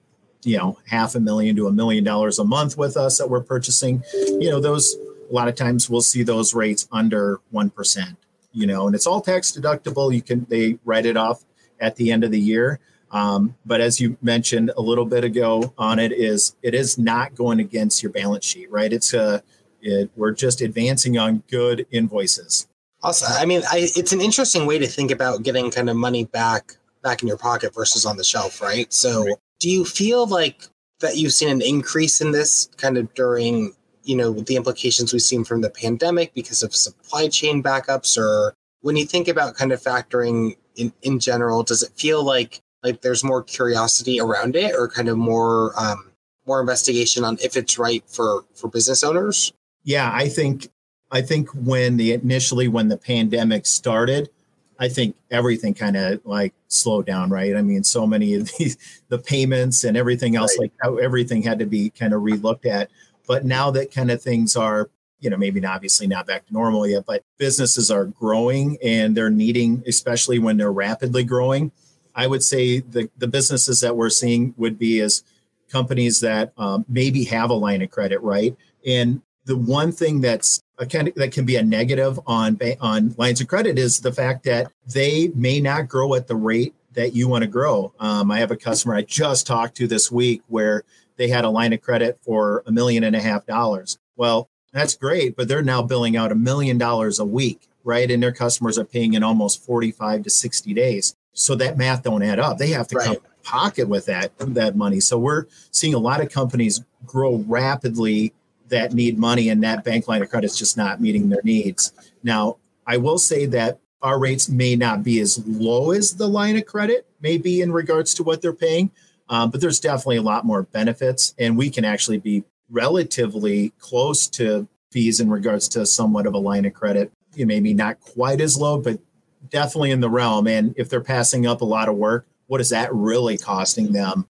you 0.43 0.59
know 0.59 0.79
half 0.89 1.15
a 1.15 1.21
million 1.21 1.55
to 1.57 1.67
a 1.67 1.73
million 1.73 2.03
dollars 2.03 2.39
a 2.39 2.45
month 2.45 2.77
with 2.77 2.97
us 2.97 3.19
that 3.19 3.31
we're 3.31 3.43
purchasing 3.43 4.03
you 4.13 4.51
know 4.51 4.61
those 4.61 4.97
a 5.31 5.33
lot 5.33 5.49
of 5.49 5.55
times 5.55 5.89
we'll 5.89 6.03
see 6.03 6.23
those 6.23 6.53
rates 6.53 6.89
under 6.91 7.41
1% 7.55 8.17
you 8.53 8.67
know 8.67 8.87
and 8.87 8.95
it's 8.95 9.07
all 9.07 9.21
tax 9.21 9.53
deductible 9.53 10.15
you 10.15 10.23
can 10.23 10.47
they 10.49 10.79
write 10.85 11.07
it 11.07 11.17
off 11.17 11.45
at 11.81 11.97
the 11.97 12.11
end 12.11 12.25
of 12.25 12.31
the 12.31 12.41
year 12.41 12.79
um, 13.11 13.55
but 13.67 13.81
as 13.81 14.01
you 14.01 14.17
mentioned 14.23 14.71
a 14.77 14.81
little 14.81 15.05
bit 15.05 15.25
ago 15.25 15.73
on 15.77 15.99
it 15.99 16.13
is 16.13 16.57
it 16.63 16.75
is 16.75 16.99
not 16.99 17.35
going 17.35 17.61
against 17.61 18.03
your 18.03 18.13
balance 18.13 18.45
sheet 18.45 18.71
right 18.71 18.93
it's 18.93 19.13
a 19.15 19.43
it, 19.81 20.11
we're 20.17 20.33
just 20.33 20.61
advancing 20.61 21.19
on 21.19 21.43
good 21.49 21.87
invoices 21.91 22.69
Awesome. 23.05 23.33
I 23.33 23.47
mean, 23.47 23.63
I, 23.71 23.91
it's 23.97 24.13
an 24.13 24.21
interesting 24.21 24.65
way 24.65 24.79
to 24.79 24.87
think 24.87 25.11
about 25.11 25.43
getting 25.43 25.71
kind 25.71 25.91
of 25.91 25.97
money 25.97 26.25
back 26.27 26.77
back 27.03 27.23
in 27.23 27.29
your 27.29 27.37
pocket 27.37 27.75
versus 27.75 28.07
on 28.07 28.17
the 28.17 28.23
shelf, 28.23 28.63
right? 28.63 28.93
So, 28.93 29.25
right. 29.25 29.35
do 29.59 29.69
you 29.69 29.85
feel 29.85 30.27
like 30.27 30.69
that 31.01 31.17
you've 31.17 31.33
seen 31.33 31.49
an 31.49 31.61
increase 31.61 32.21
in 32.21 32.31
this 32.31 32.71
kind 32.77 32.97
of 32.97 33.13
during, 33.15 33.75
you 34.05 34.17
know, 34.17 34.33
the 34.33 34.57
implications 34.57 35.13
we've 35.13 35.23
seen 35.23 35.45
from 35.45 35.61
the 35.61 35.71
pandemic 35.71 36.35
because 36.35 36.63
of 36.63 36.75
supply 36.75 37.29
chain 37.29 37.63
backups, 37.63 38.19
or 38.19 38.55
when 38.81 38.97
you 38.97 39.05
think 39.05 39.29
about 39.29 39.55
kind 39.55 39.73
of 39.73 39.81
factoring 39.81 40.57
in 40.77 40.93
in 41.03 41.19
general, 41.19 41.63
does 41.63 41.83
it 41.83 41.93
feel 41.97 42.25
like 42.25 42.61
like 42.83 43.01
there's 43.03 43.23
more 43.23 43.43
curiosity 43.43 44.21
around 44.21 44.57
it, 44.57 44.75
or 44.75 44.89
kind 44.89 45.09
of 45.09 45.17
more 45.17 45.73
um, 45.79 46.11
more 46.47 46.61
investigation 46.61 47.25
on 47.25 47.39
if 47.43 47.57
it's 47.57 47.79
right 47.79 48.03
for 48.07 48.45
for 48.55 48.69
business 48.69 49.05
owners? 49.05 49.53
Yeah, 49.85 50.11
I 50.13 50.29
think 50.29 50.69
I 51.11 51.23
think 51.23 51.51
when 51.51 51.97
the 51.97 52.13
initially 52.13 52.69
when 52.69 52.89
the 52.89 52.97
pandemic 52.97 53.67
started, 53.67 54.31
I 54.79 54.89
think 54.89 55.15
everything 55.31 55.75
kind 55.75 55.97
of 55.97 56.25
like 56.25 56.55
slowed 56.69 57.07
down, 57.07 57.31
right? 57.31 57.55
I 57.55 57.63
mean, 57.63 57.85
so 57.85 58.07
many 58.07 58.35
of 58.35 58.51
these 58.59 58.77
the 59.09 59.19
payments 59.19 59.85
and 59.85 59.97
everything 59.97 60.37
else, 60.37 60.57
right. 60.59 60.65
like 60.65 60.73
how 60.83 60.97
everything 60.97 61.43
had 61.43 61.59
to 61.61 61.67
be 61.67 61.91
kind 61.91 62.13
of 62.13 62.23
relooked 62.23 62.67
at. 62.67 62.91
But 63.33 63.47
now 63.47 63.71
that 63.71 63.91
kind 63.91 64.11
of 64.11 64.21
things 64.21 64.57
are, 64.57 64.91
you 65.21 65.31
know, 65.31 65.39
maybe 65.39 65.59
not, 65.59 65.77
obviously 65.77 66.07
not 66.07 66.27
back 66.27 66.45
to 66.45 66.53
normal 66.53 66.87
yet, 66.87 67.07
but 67.07 67.25
businesses 67.39 67.91
are 67.91 68.05
growing 68.05 68.77
and 68.85 69.17
they're 69.17 69.31
needing, 69.31 69.83
especially 69.87 70.39
when 70.39 70.59
they're 70.59 70.71
rapidly 70.71 71.25
growing. 71.25 71.73
I 72.15 72.27
would 72.27 72.43
say 72.43 72.81
the 72.81 73.09
the 73.17 73.27
businesses 73.27 73.81
that 73.81 73.97
we're 73.97 74.11
seeing 74.11 74.53
would 74.59 74.79
be 74.79 75.01
as 75.01 75.25
companies 75.71 76.21
that 76.21 76.53
um, 76.59 76.85
maybe 76.91 77.25
have 77.25 77.49
a 77.49 77.55
line 77.55 77.81
of 77.81 77.91
credit, 77.91 78.21
right? 78.21 78.55
And 78.87 79.23
the 79.47 79.57
one 79.57 79.93
thing 79.93 80.21
that's 80.21 80.63
a 80.77 80.85
kind 80.85 81.09
of, 81.09 81.15
that 81.15 81.33
can 81.33 81.47
be 81.47 81.57
a 81.57 81.63
negative 81.63 82.21
on 82.27 82.59
on 82.83 83.15
lines 83.17 83.41
of 83.41 83.49
credit 83.49 83.79
is 83.79 84.01
the 84.01 84.13
fact 84.13 84.45
that 84.45 84.71
they 84.93 85.29
may 85.35 85.59
not 85.59 85.89
grow 85.89 86.13
at 86.13 86.27
the 86.27 86.37
rate 86.37 86.75
that 86.93 87.15
you 87.15 87.29
want 87.29 87.45
to 87.45 87.49
grow. 87.49 87.95
Um, 87.99 88.31
I 88.31 88.41
have 88.41 88.51
a 88.51 88.57
customer 88.57 88.95
I 88.95 89.01
just 89.01 89.47
talked 89.47 89.75
to 89.79 89.87
this 89.87 90.13
week 90.13 90.43
where 90.49 90.85
they 91.23 91.29
had 91.29 91.45
a 91.45 91.51
line 91.51 91.73
of 91.73 91.81
credit 91.81 92.19
for 92.21 92.65
a 92.67 92.73
million 92.73 93.05
and 93.05 93.15
a 93.15 93.21
half 93.21 93.47
dollars. 93.47 93.97
Well, 94.17 94.51
that's 94.73 94.97
great, 94.97 95.37
but 95.37 95.47
they're 95.47 95.63
now 95.63 95.81
billing 95.81 96.17
out 96.17 96.33
a 96.33 96.35
million 96.35 96.79
dollars 96.79 97.21
a 97.21 97.25
week, 97.25 97.69
right? 97.85 98.11
And 98.11 98.21
their 98.21 98.33
customers 98.33 98.77
are 98.77 98.85
paying 98.85 99.15
in 99.15 99.23
almost 99.23 99.65
45 99.65 100.25
to 100.25 100.31
60 100.31 100.75
days. 100.75 101.15
So 101.33 101.55
that 101.55 101.79
math 101.79 102.03
don't 102.03 102.25
add 102.25 102.41
up. 102.41 102.59
They 102.59 102.71
have 102.71 102.89
to 102.89 102.97
right. 102.97 103.07
come 103.07 103.17
pocket 103.45 103.89
with 103.89 104.07
that 104.07 104.33
that 104.39 104.75
money. 104.75 104.99
So 104.99 105.17
we're 105.17 105.47
seeing 105.71 105.95
a 105.95 105.99
lot 105.99 106.21
of 106.21 106.29
companies 106.29 106.83
grow 107.07 107.37
rapidly 107.47 108.33
that 108.69 108.93
need 108.93 109.17
money 109.17 109.49
and 109.49 109.63
that 109.63 109.85
bank 109.85 110.09
line 110.09 110.23
of 110.23 110.29
credit 110.29 110.47
is 110.47 110.59
just 110.59 110.77
not 110.77 111.01
meeting 111.01 111.29
their 111.29 111.43
needs. 111.45 111.93
Now, 112.25 112.57
I 112.85 112.97
will 112.97 113.19
say 113.19 113.47
that 113.47 113.79
our 114.03 114.19
rates 114.19 114.49
may 114.49 114.75
not 114.75 115.05
be 115.05 115.21
as 115.21 115.41
low 115.47 115.93
as 115.93 116.17
the 116.17 116.29
line 116.29 116.57
of 116.57 116.67
credit 116.67 117.07
may 117.21 117.39
be 117.39 117.61
in 117.61 117.71
regards 117.71 118.13
to 118.15 118.25
what 118.25 118.43
they're 118.43 118.53
paying, 118.53 118.91
um, 119.33 119.51
but 119.51 119.63
there's 119.63 119.81
definitely 119.81 120.19
a 120.19 120.23
lot 120.23 120.45
more 120.45 120.63
benefits, 120.63 121.35
and 121.39 121.57
we 121.57 121.71
can 121.71 121.87
actually 121.87 122.19
be 122.19 122.45
relatively 122.69 123.71
close 123.79 124.29
to 124.29 124.69
fees 124.91 125.21
in 125.21 125.31
regards 125.31 125.69
to 125.69 125.87
somewhat 125.87 126.27
of 126.27 126.35
a 126.35 126.39
line 126.39 126.67
of 126.67 126.75
credit. 126.75 127.11
You 127.35 127.47
maybe 127.47 127.73
not 127.73 127.99
quite 127.99 128.43
as 128.43 128.59
low, 128.59 128.77
but 128.77 129.01
definitely 129.49 129.91
in 129.91 130.01
the 130.01 130.11
realm. 130.11 130.47
And 130.47 130.75
if 130.77 130.91
they're 130.91 131.01
passing 131.01 131.47
up 131.47 131.63
a 131.63 131.65
lot 131.65 131.89
of 131.89 131.97
work, 131.97 132.27
what 132.47 132.61
is 132.61 132.69
that 132.69 132.93
really 132.93 133.39
costing 133.39 133.95
them? 133.95 134.29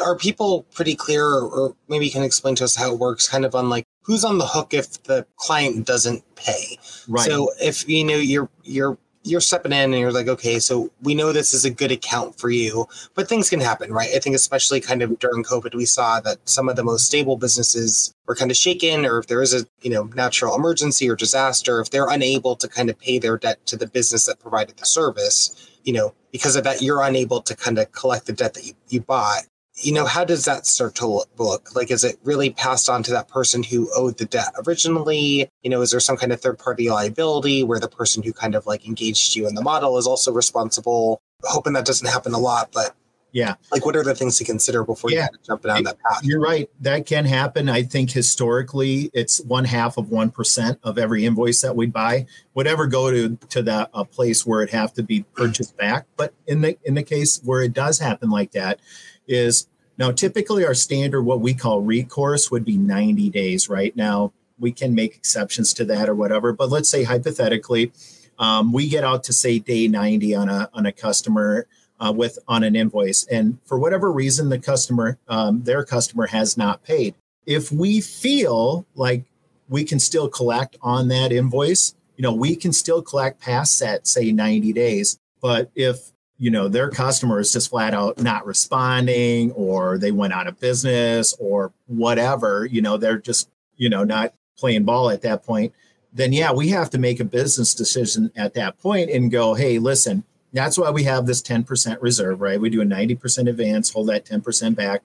Are 0.00 0.16
people 0.16 0.62
pretty 0.72 0.94
clear, 0.94 1.26
or 1.26 1.74
maybe 1.88 2.06
you 2.06 2.12
can 2.12 2.22
explain 2.22 2.54
to 2.56 2.64
us 2.64 2.76
how 2.76 2.92
it 2.92 3.00
works, 3.00 3.26
kind 3.26 3.44
of 3.44 3.56
on 3.56 3.68
like 3.68 3.84
who's 4.02 4.24
on 4.24 4.38
the 4.38 4.46
hook 4.46 4.72
if 4.72 5.02
the 5.02 5.26
client 5.34 5.84
doesn't 5.84 6.22
pay? 6.36 6.78
Right. 7.08 7.26
So 7.26 7.50
if 7.60 7.88
you 7.88 8.04
know 8.04 8.14
you're 8.14 8.48
you're 8.62 8.96
you're 9.26 9.40
stepping 9.40 9.72
in 9.72 9.92
and 9.92 9.98
you're 9.98 10.12
like, 10.12 10.28
okay, 10.28 10.58
so 10.60 10.90
we 11.02 11.14
know 11.14 11.32
this 11.32 11.52
is 11.52 11.64
a 11.64 11.70
good 11.70 11.90
account 11.90 12.38
for 12.38 12.48
you, 12.48 12.86
but 13.14 13.28
things 13.28 13.50
can 13.50 13.60
happen, 13.60 13.92
right? 13.92 14.10
I 14.14 14.20
think 14.20 14.36
especially 14.36 14.80
kind 14.80 15.02
of 15.02 15.18
during 15.18 15.42
COVID, 15.42 15.74
we 15.74 15.84
saw 15.84 16.20
that 16.20 16.38
some 16.48 16.68
of 16.68 16.76
the 16.76 16.84
most 16.84 17.06
stable 17.06 17.36
businesses 17.36 18.14
were 18.26 18.36
kind 18.36 18.50
of 18.50 18.56
shaken, 18.56 19.04
or 19.04 19.18
if 19.18 19.26
there 19.26 19.42
is 19.42 19.52
a 19.52 19.66
you 19.82 19.90
know 19.90 20.04
natural 20.14 20.54
emergency 20.54 21.08
or 21.10 21.16
disaster, 21.16 21.80
if 21.80 21.90
they're 21.90 22.08
unable 22.08 22.56
to 22.56 22.68
kind 22.68 22.88
of 22.88 22.98
pay 22.98 23.18
their 23.18 23.36
debt 23.36 23.64
to 23.66 23.76
the 23.76 23.86
business 23.86 24.26
that 24.26 24.38
provided 24.38 24.76
the 24.76 24.86
service, 24.86 25.70
you 25.84 25.92
know, 25.92 26.14
because 26.32 26.56
of 26.56 26.64
that, 26.64 26.82
you're 26.82 27.02
unable 27.02 27.42
to 27.42 27.56
kind 27.56 27.78
of 27.78 27.90
collect 27.92 28.26
the 28.26 28.32
debt 28.32 28.54
that 28.54 28.64
you, 28.64 28.74
you 28.88 29.00
bought 29.00 29.42
you 29.76 29.92
know, 29.92 30.06
how 30.06 30.24
does 30.24 30.46
that 30.46 30.66
start 30.66 30.94
to 30.96 31.06
look? 31.38 31.74
Like, 31.74 31.90
is 31.90 32.02
it 32.02 32.18
really 32.24 32.50
passed 32.50 32.88
on 32.88 33.02
to 33.04 33.10
that 33.12 33.28
person 33.28 33.62
who 33.62 33.90
owed 33.94 34.16
the 34.16 34.24
debt 34.24 34.54
originally? 34.66 35.50
You 35.62 35.70
know, 35.70 35.82
is 35.82 35.90
there 35.90 36.00
some 36.00 36.16
kind 36.16 36.32
of 36.32 36.40
third 36.40 36.58
party 36.58 36.88
liability 36.88 37.62
where 37.62 37.78
the 37.78 37.88
person 37.88 38.22
who 38.22 38.32
kind 38.32 38.54
of 38.54 38.66
like 38.66 38.86
engaged 38.86 39.36
you 39.36 39.46
in 39.46 39.54
the 39.54 39.62
model 39.62 39.98
is 39.98 40.06
also 40.06 40.32
responsible? 40.32 41.20
Hoping 41.44 41.74
that 41.74 41.84
doesn't 41.84 42.08
happen 42.08 42.32
a 42.32 42.38
lot, 42.38 42.70
but 42.72 42.94
yeah. 43.32 43.56
Like, 43.70 43.84
what 43.84 43.94
are 43.96 44.02
the 44.02 44.14
things 44.14 44.38
to 44.38 44.44
consider 44.44 44.82
before 44.82 45.10
yeah. 45.10 45.28
you 45.30 45.38
jump 45.46 45.62
down 45.62 45.82
that 45.82 45.98
path? 45.98 46.24
You're 46.24 46.40
right. 46.40 46.70
That 46.80 47.04
can 47.04 47.26
happen. 47.26 47.68
I 47.68 47.82
think 47.82 48.10
historically, 48.10 49.10
it's 49.12 49.42
one 49.42 49.66
half 49.66 49.98
of 49.98 50.06
1% 50.06 50.78
of 50.82 50.96
every 50.96 51.26
invoice 51.26 51.60
that 51.60 51.76
we 51.76 51.84
buy 51.84 52.24
would 52.54 52.66
ever 52.66 52.86
go 52.86 53.10
to, 53.10 53.36
to 53.50 53.62
that 53.64 53.90
a 53.92 54.06
place 54.06 54.46
where 54.46 54.62
it 54.62 54.70
have 54.70 54.94
to 54.94 55.02
be 55.02 55.22
purchased 55.34 55.76
back. 55.76 56.06
But 56.16 56.32
in 56.46 56.62
the, 56.62 56.78
in 56.82 56.94
the 56.94 57.02
case 57.02 57.38
where 57.44 57.60
it 57.60 57.74
does 57.74 57.98
happen 57.98 58.30
like 58.30 58.52
that, 58.52 58.80
is 59.26 59.68
now 59.98 60.10
typically 60.12 60.64
our 60.64 60.74
standard, 60.74 61.22
what 61.22 61.40
we 61.40 61.54
call 61.54 61.80
recourse, 61.80 62.50
would 62.50 62.64
be 62.64 62.76
90 62.76 63.30
days. 63.30 63.68
Right 63.68 63.94
now, 63.96 64.32
we 64.58 64.72
can 64.72 64.94
make 64.94 65.14
exceptions 65.16 65.72
to 65.74 65.84
that 65.86 66.08
or 66.08 66.14
whatever. 66.14 66.52
But 66.52 66.70
let's 66.70 66.88
say 66.88 67.04
hypothetically, 67.04 67.92
um, 68.38 68.72
we 68.72 68.88
get 68.88 69.04
out 69.04 69.24
to 69.24 69.32
say 69.32 69.58
day 69.58 69.88
90 69.88 70.34
on 70.34 70.48
a 70.48 70.70
on 70.74 70.86
a 70.86 70.92
customer 70.92 71.66
uh, 71.98 72.12
with 72.14 72.38
on 72.46 72.62
an 72.62 72.76
invoice, 72.76 73.24
and 73.24 73.58
for 73.64 73.78
whatever 73.78 74.12
reason, 74.12 74.50
the 74.50 74.58
customer 74.58 75.18
um, 75.28 75.62
their 75.62 75.84
customer 75.84 76.26
has 76.26 76.56
not 76.56 76.82
paid. 76.82 77.14
If 77.46 77.72
we 77.72 78.00
feel 78.00 78.86
like 78.94 79.24
we 79.68 79.84
can 79.84 79.98
still 79.98 80.28
collect 80.28 80.76
on 80.82 81.08
that 81.08 81.32
invoice, 81.32 81.94
you 82.16 82.22
know, 82.22 82.34
we 82.34 82.56
can 82.56 82.72
still 82.72 83.02
collect 83.02 83.40
past 83.40 83.78
that 83.80 84.06
say 84.06 84.32
90 84.32 84.72
days. 84.72 85.18
But 85.40 85.70
if 85.74 86.12
you 86.38 86.50
know 86.50 86.68
their 86.68 86.90
customer 86.90 87.40
is 87.40 87.52
just 87.52 87.70
flat 87.70 87.94
out 87.94 88.18
not 88.18 88.46
responding 88.46 89.50
or 89.52 89.98
they 89.98 90.10
went 90.10 90.32
out 90.32 90.46
of 90.46 90.60
business 90.60 91.34
or 91.38 91.72
whatever 91.86 92.66
you 92.66 92.82
know 92.82 92.96
they're 92.96 93.18
just 93.18 93.48
you 93.76 93.88
know 93.88 94.04
not 94.04 94.34
playing 94.58 94.84
ball 94.84 95.10
at 95.10 95.22
that 95.22 95.44
point 95.44 95.72
then 96.12 96.32
yeah 96.32 96.52
we 96.52 96.68
have 96.68 96.90
to 96.90 96.98
make 96.98 97.20
a 97.20 97.24
business 97.24 97.74
decision 97.74 98.30
at 98.36 98.54
that 98.54 98.78
point 98.78 99.10
and 99.10 99.30
go 99.30 99.54
hey 99.54 99.78
listen 99.78 100.24
that's 100.56 100.78
why 100.78 100.90
we 100.90 101.04
have 101.04 101.26
this 101.26 101.42
10% 101.42 101.98
reserve 102.00 102.40
right? 102.40 102.60
We 102.60 102.70
do 102.70 102.82
a 102.82 102.84
90% 102.84 103.48
advance 103.48 103.92
hold 103.92 104.08
that 104.08 104.24
10% 104.24 104.74
back. 104.74 105.02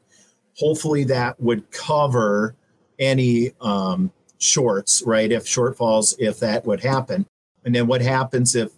Hopefully 0.57 1.03
that 1.05 1.39
would 1.39 1.69
cover 1.71 2.55
any 2.97 3.51
um, 3.61 4.11
shorts 4.39 5.03
right? 5.05 5.31
If 5.31 5.45
shortfalls 5.45 6.15
if 6.19 6.39
that 6.39 6.65
would 6.65 6.81
happen. 6.81 7.25
And 7.63 7.75
then 7.75 7.87
what 7.87 8.01
happens 8.01 8.55
if 8.55 8.71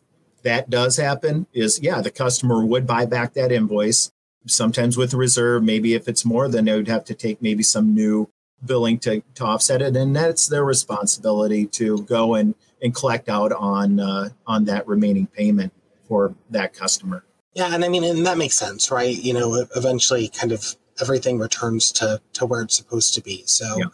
that 0.43 0.69
does 0.69 0.97
happen 0.97 1.47
is 1.53 1.79
yeah, 1.81 2.01
the 2.01 2.11
customer 2.11 2.65
would 2.65 2.85
buy 2.85 3.05
back 3.05 3.33
that 3.33 3.51
invoice, 3.51 4.11
sometimes 4.45 4.97
with 4.97 5.13
a 5.13 5.17
reserve. 5.17 5.63
Maybe 5.63 5.93
if 5.93 6.07
it's 6.07 6.25
more, 6.25 6.47
then 6.47 6.65
they 6.65 6.75
would 6.75 6.87
have 6.87 7.05
to 7.05 7.13
take 7.13 7.41
maybe 7.41 7.63
some 7.63 7.93
new 7.93 8.29
billing 8.65 8.99
to, 8.99 9.21
to 9.35 9.45
offset 9.45 9.81
it. 9.81 9.95
And 9.95 10.15
that's 10.15 10.47
their 10.47 10.63
responsibility 10.63 11.65
to 11.67 12.03
go 12.03 12.35
and, 12.35 12.55
and 12.81 12.95
collect 12.95 13.29
out 13.29 13.51
on 13.51 13.99
uh, 13.99 14.29
on 14.45 14.65
that 14.65 14.87
remaining 14.87 15.27
payment 15.27 15.73
for 16.07 16.35
that 16.49 16.73
customer. 16.73 17.23
Yeah, 17.53 17.73
and 17.73 17.85
I 17.85 17.87
mean, 17.87 18.03
and 18.03 18.25
that 18.25 18.37
makes 18.37 18.57
sense, 18.57 18.89
right? 18.91 19.15
You 19.15 19.33
know, 19.33 19.65
eventually, 19.75 20.27
kind 20.27 20.51
of 20.51 20.75
everything 21.01 21.39
returns 21.39 21.91
to 21.93 22.21
to 22.33 22.45
where 22.45 22.61
it's 22.61 22.75
supposed 22.75 23.13
to 23.13 23.21
be. 23.21 23.43
So, 23.45 23.77
yeah. 23.77 23.85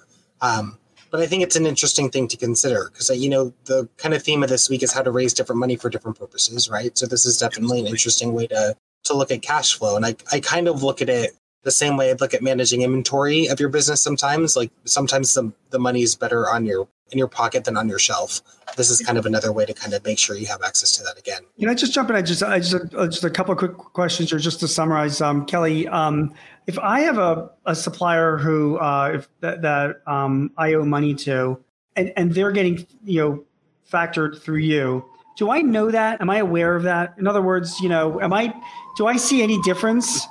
um, 0.42 0.78
but 1.12 1.20
I 1.20 1.28
think 1.28 1.44
it's 1.44 1.56
an 1.56 1.66
interesting 1.66 2.10
thing 2.10 2.28
to 2.28 2.38
consider 2.38 2.90
because, 2.92 3.10
uh, 3.10 3.14
you 3.14 3.30
know, 3.30 3.54
the 3.66 3.88
kind 3.98 4.14
of 4.14 4.24
theme 4.24 4.44
of 4.44 4.50
this 4.50 4.70
week 4.70 4.84
is 4.84 4.94
how 4.94 5.02
to 5.02 5.12
raise 5.12 5.34
different 5.34 5.60
money 5.60 5.76
for 5.76 5.90
different 5.90 6.20
purposes, 6.20 6.70
right? 6.70 6.98
So 6.98 7.06
this 7.06 7.26
is 7.26 7.38
definitely 7.38 7.80
an 7.80 7.88
interesting 7.88 8.34
way 8.34 8.48
to 8.48 8.76
to 9.06 9.14
look 9.14 9.32
at 9.32 9.42
cash 9.42 9.78
flow. 9.78 9.96
And 9.96 10.06
I, 10.06 10.16
I 10.32 10.40
kind 10.40 10.68
of 10.68 10.84
look 10.84 11.02
at 11.02 11.10
it 11.10 11.32
the 11.64 11.72
same 11.72 11.98
way 11.98 12.10
I'd 12.10 12.22
look 12.22 12.34
at 12.34 12.42
managing 12.42 12.82
inventory 12.84 13.48
of 13.48 13.60
your 13.60 13.70
business 13.70 14.02
sometimes. 14.02 14.56
Like 14.56 14.72
sometimes 14.86 15.34
the, 15.34 15.52
the 15.72 15.80
money 15.80 16.04
is 16.04 16.16
better 16.16 16.50
on 16.50 16.66
your 16.66 16.88
in 17.12 17.18
your 17.18 17.28
pocket 17.28 17.64
than 17.66 17.76
on 17.76 17.90
your 17.90 18.00
shelf. 18.00 18.42
This 18.78 18.90
is 18.92 19.02
kind 19.02 19.18
of 19.18 19.26
another 19.26 19.52
way 19.52 19.66
to 19.66 19.74
kind 19.74 19.94
of 19.94 20.04
make 20.06 20.20
sure 20.20 20.36
you 20.36 20.46
have 20.46 20.62
access 20.64 20.96
to 20.98 21.04
that 21.04 21.18
again. 21.18 21.42
Can 21.60 21.70
I 21.70 21.74
just 21.74 21.92
jump 21.92 22.10
in? 22.12 22.16
I 22.16 22.22
just, 22.22 22.44
I 22.44 22.60
just, 22.60 22.76
uh, 22.96 23.08
just 23.08 23.24
a 23.24 23.32
couple 23.32 23.52
of 23.52 23.58
quick 23.58 23.76
questions, 23.76 24.32
or 24.32 24.38
just 24.38 24.60
to 24.60 24.68
summarize, 24.68 25.20
um, 25.20 25.46
Kelly. 25.48 25.88
Um, 25.88 26.34
if 26.70 26.78
I 26.78 27.00
have 27.00 27.18
a, 27.18 27.50
a 27.66 27.74
supplier 27.74 28.38
who, 28.38 28.78
uh, 28.78 29.14
if 29.16 29.30
that, 29.40 29.64
that 29.64 30.02
um, 30.06 30.52
I 30.56 30.76
owe 30.76 30.86
money 30.86 31.16
to, 31.16 31.60
and 31.96 32.14
and 32.16 32.32
they're 32.32 32.52
getting, 32.52 32.86
you 33.04 33.20
know, 33.20 33.44
factored 33.92 34.40
through 34.40 34.60
you, 34.60 35.04
do 35.36 35.50
I 35.50 35.62
know 35.62 35.90
that? 35.90 36.22
Am 36.22 36.30
I 36.30 36.38
aware 36.38 36.76
of 36.76 36.84
that? 36.84 37.16
In 37.18 37.26
other 37.26 37.42
words, 37.42 37.80
you 37.80 37.90
know, 37.90 38.22
am 38.22 38.34
I? 38.34 38.54
Do 38.98 39.08
I 39.08 39.18
see 39.18 39.42
any 39.42 39.60
difference? 39.64 40.28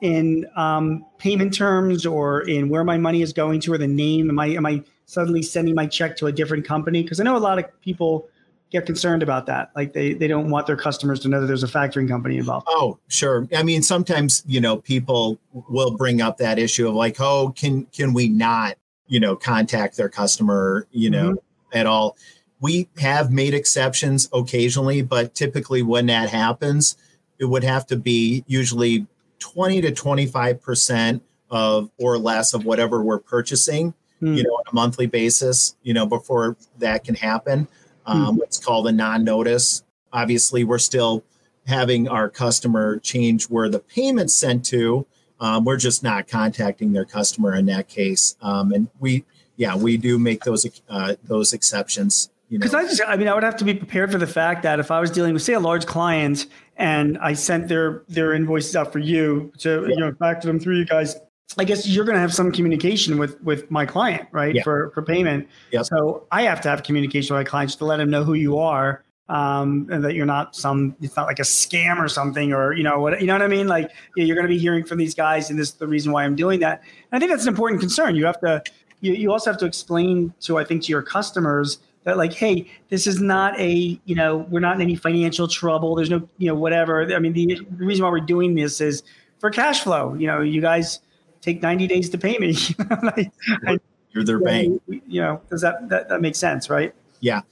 in 0.00 0.46
um, 0.54 1.06
payment 1.16 1.54
terms 1.54 2.04
or 2.04 2.42
in 2.42 2.68
where 2.68 2.84
my 2.84 2.98
money 2.98 3.22
is 3.22 3.32
going 3.32 3.58
to 3.58 3.72
or 3.72 3.78
the 3.78 3.86
name? 3.86 4.28
Am 4.28 4.38
I 4.38 4.48
am 4.48 4.66
I 4.66 4.82
suddenly 5.06 5.42
sending 5.42 5.74
my 5.74 5.86
check 5.86 6.16
to 6.16 6.26
a 6.26 6.32
different 6.32 6.66
company? 6.66 7.02
Because 7.02 7.20
I 7.20 7.24
know 7.24 7.36
a 7.36 7.38
lot 7.38 7.58
of 7.58 7.80
people 7.80 8.28
get 8.74 8.86
concerned 8.86 9.22
about 9.22 9.46
that. 9.46 9.70
Like 9.76 9.92
they, 9.92 10.14
they 10.14 10.26
don't 10.26 10.50
want 10.50 10.66
their 10.66 10.76
customers 10.76 11.20
to 11.20 11.28
know 11.28 11.40
that 11.40 11.46
there's 11.46 11.62
a 11.62 11.68
factoring 11.68 12.08
company 12.08 12.38
involved. 12.38 12.66
Oh, 12.68 12.98
sure. 13.06 13.46
I 13.56 13.62
mean, 13.62 13.82
sometimes, 13.82 14.42
you 14.46 14.60
know, 14.60 14.78
people 14.78 15.38
will 15.68 15.96
bring 15.96 16.20
up 16.20 16.38
that 16.38 16.58
issue 16.58 16.88
of 16.88 16.94
like, 16.94 17.20
oh, 17.20 17.54
can 17.56 17.84
can 17.86 18.12
we 18.12 18.28
not, 18.28 18.76
you 19.06 19.20
know, 19.20 19.36
contact 19.36 19.96
their 19.96 20.08
customer, 20.08 20.88
you 20.90 21.08
know, 21.08 21.30
mm-hmm. 21.30 21.78
at 21.78 21.86
all? 21.86 22.16
We 22.60 22.88
have 22.98 23.30
made 23.30 23.54
exceptions 23.54 24.28
occasionally, 24.32 25.02
but 25.02 25.34
typically 25.34 25.82
when 25.82 26.06
that 26.06 26.30
happens, 26.30 26.96
it 27.38 27.44
would 27.44 27.62
have 27.62 27.86
to 27.86 27.96
be 27.96 28.42
usually 28.48 29.06
20 29.38 29.82
to 29.82 29.92
25 29.92 30.60
percent 30.60 31.22
of 31.48 31.90
or 31.98 32.18
less 32.18 32.54
of 32.54 32.64
whatever 32.64 33.04
we're 33.04 33.20
purchasing 33.20 33.94
mm. 34.20 34.36
you 34.36 34.42
know, 34.42 34.50
on 34.50 34.64
a 34.70 34.74
monthly 34.74 35.06
basis, 35.06 35.76
you 35.82 35.94
know, 35.94 36.06
before 36.06 36.56
that 36.78 37.04
can 37.04 37.14
happen. 37.14 37.68
Um, 38.06 38.38
mm. 38.38 38.42
It's 38.42 38.58
called 38.58 38.86
a 38.86 38.92
non-notice. 38.92 39.82
Obviously, 40.12 40.64
we're 40.64 40.78
still 40.78 41.24
having 41.66 42.08
our 42.08 42.28
customer 42.28 42.98
change 42.98 43.44
where 43.44 43.68
the 43.68 43.80
payment's 43.80 44.34
sent 44.34 44.64
to. 44.66 45.06
Um, 45.40 45.64
we're 45.64 45.76
just 45.76 46.02
not 46.02 46.28
contacting 46.28 46.92
their 46.92 47.04
customer 47.04 47.54
in 47.54 47.66
that 47.66 47.88
case. 47.88 48.36
Um, 48.40 48.72
and 48.72 48.88
we, 49.00 49.24
yeah, 49.56 49.76
we 49.76 49.96
do 49.96 50.18
make 50.18 50.44
those 50.44 50.66
uh, 50.88 51.14
those 51.24 51.52
exceptions. 51.52 52.30
Because 52.50 52.74
I 52.74 52.82
just, 52.84 53.02
I 53.06 53.16
mean, 53.16 53.26
I 53.26 53.34
would 53.34 53.42
have 53.42 53.56
to 53.56 53.64
be 53.64 53.74
prepared 53.74 54.12
for 54.12 54.18
the 54.18 54.26
fact 54.26 54.62
that 54.62 54.78
if 54.78 54.90
I 54.90 55.00
was 55.00 55.10
dealing 55.10 55.32
with, 55.32 55.42
say, 55.42 55.54
a 55.54 55.60
large 55.60 55.86
client 55.86 56.46
and 56.76 57.18
I 57.18 57.32
sent 57.32 57.68
their 57.68 58.02
their 58.08 58.32
invoices 58.32 58.76
out 58.76 58.92
for 58.92 59.00
you 59.00 59.52
to, 59.58 59.82
yeah. 59.82 59.88
you 59.88 59.96
know, 59.96 60.12
back 60.12 60.40
to 60.42 60.46
them 60.46 60.60
through 60.60 60.78
you 60.78 60.84
guys, 60.84 61.16
I 61.58 61.64
guess 61.64 61.86
you're 61.86 62.04
going 62.04 62.14
to 62.14 62.20
have 62.20 62.34
some 62.34 62.50
communication 62.50 63.18
with 63.18 63.40
with 63.42 63.70
my 63.70 63.86
client, 63.86 64.28
right? 64.32 64.54
Yeah. 64.54 64.62
For 64.62 64.90
for 64.90 65.02
payment. 65.02 65.48
Yep. 65.72 65.84
So 65.86 66.26
I 66.32 66.42
have 66.42 66.60
to 66.62 66.68
have 66.68 66.82
communication 66.82 67.34
with 67.34 67.44
my 67.44 67.48
clients 67.48 67.76
to 67.76 67.84
let 67.84 67.98
them 67.98 68.10
know 68.10 68.24
who 68.24 68.34
you 68.34 68.58
are, 68.58 69.04
um, 69.28 69.86
and 69.90 70.04
that 70.04 70.14
you're 70.14 70.26
not 70.26 70.56
some. 70.56 70.96
It's 71.00 71.16
not 71.16 71.26
like 71.26 71.38
a 71.38 71.42
scam 71.42 71.98
or 71.98 72.08
something, 72.08 72.52
or 72.52 72.72
you 72.72 72.82
know 72.82 72.98
what 72.98 73.20
you 73.20 73.26
know 73.26 73.34
what 73.34 73.42
I 73.42 73.48
mean. 73.48 73.68
Like 73.68 73.90
you're 74.16 74.34
going 74.34 74.48
to 74.48 74.52
be 74.52 74.58
hearing 74.58 74.84
from 74.84 74.98
these 74.98 75.14
guys, 75.14 75.50
and 75.50 75.58
this 75.58 75.68
is 75.68 75.74
the 75.74 75.86
reason 75.86 76.12
why 76.12 76.24
I'm 76.24 76.34
doing 76.34 76.60
that. 76.60 76.82
And 76.82 77.16
I 77.16 77.18
think 77.18 77.30
that's 77.30 77.44
an 77.44 77.50
important 77.50 77.80
concern. 77.80 78.16
You 78.16 78.26
have 78.26 78.40
to. 78.40 78.62
You, 79.00 79.12
you 79.12 79.32
also 79.32 79.50
have 79.50 79.60
to 79.60 79.66
explain 79.66 80.32
to 80.40 80.56
I 80.56 80.64
think 80.64 80.84
to 80.84 80.88
your 80.88 81.02
customers 81.02 81.78
that 82.04 82.16
like 82.16 82.32
hey 82.32 82.70
this 82.90 83.06
is 83.06 83.20
not 83.20 83.58
a 83.58 84.00
you 84.04 84.14
know 84.14 84.46
we're 84.50 84.60
not 84.60 84.76
in 84.76 84.82
any 84.82 84.94
financial 84.94 85.48
trouble 85.48 85.94
there's 85.94 86.10
no 86.10 86.26
you 86.38 86.46
know 86.46 86.54
whatever 86.54 87.02
i 87.14 87.18
mean 87.18 87.32
the, 87.32 87.46
the 87.46 87.84
reason 87.84 88.04
why 88.04 88.10
we're 88.10 88.20
doing 88.20 88.54
this 88.54 88.80
is 88.80 89.02
for 89.38 89.50
cash 89.50 89.82
flow 89.82 90.14
you 90.14 90.26
know 90.26 90.40
you 90.40 90.60
guys 90.60 91.00
take 91.44 91.60
90 91.62 91.86
days 91.86 92.08
to 92.10 92.18
pay 92.18 92.38
me 92.38 92.56
like, 93.02 93.30
I- 93.66 93.78
You're 94.12 94.24
their 94.24 94.38
bank. 94.40 94.80
you 94.88 95.20
know 95.20 95.40
does 95.50 95.60
that, 95.60 95.88
that 95.90 96.08
that 96.08 96.20
makes 96.20 96.38
sense 96.38 96.70
right 96.70 96.94
Yeah, 97.20 97.42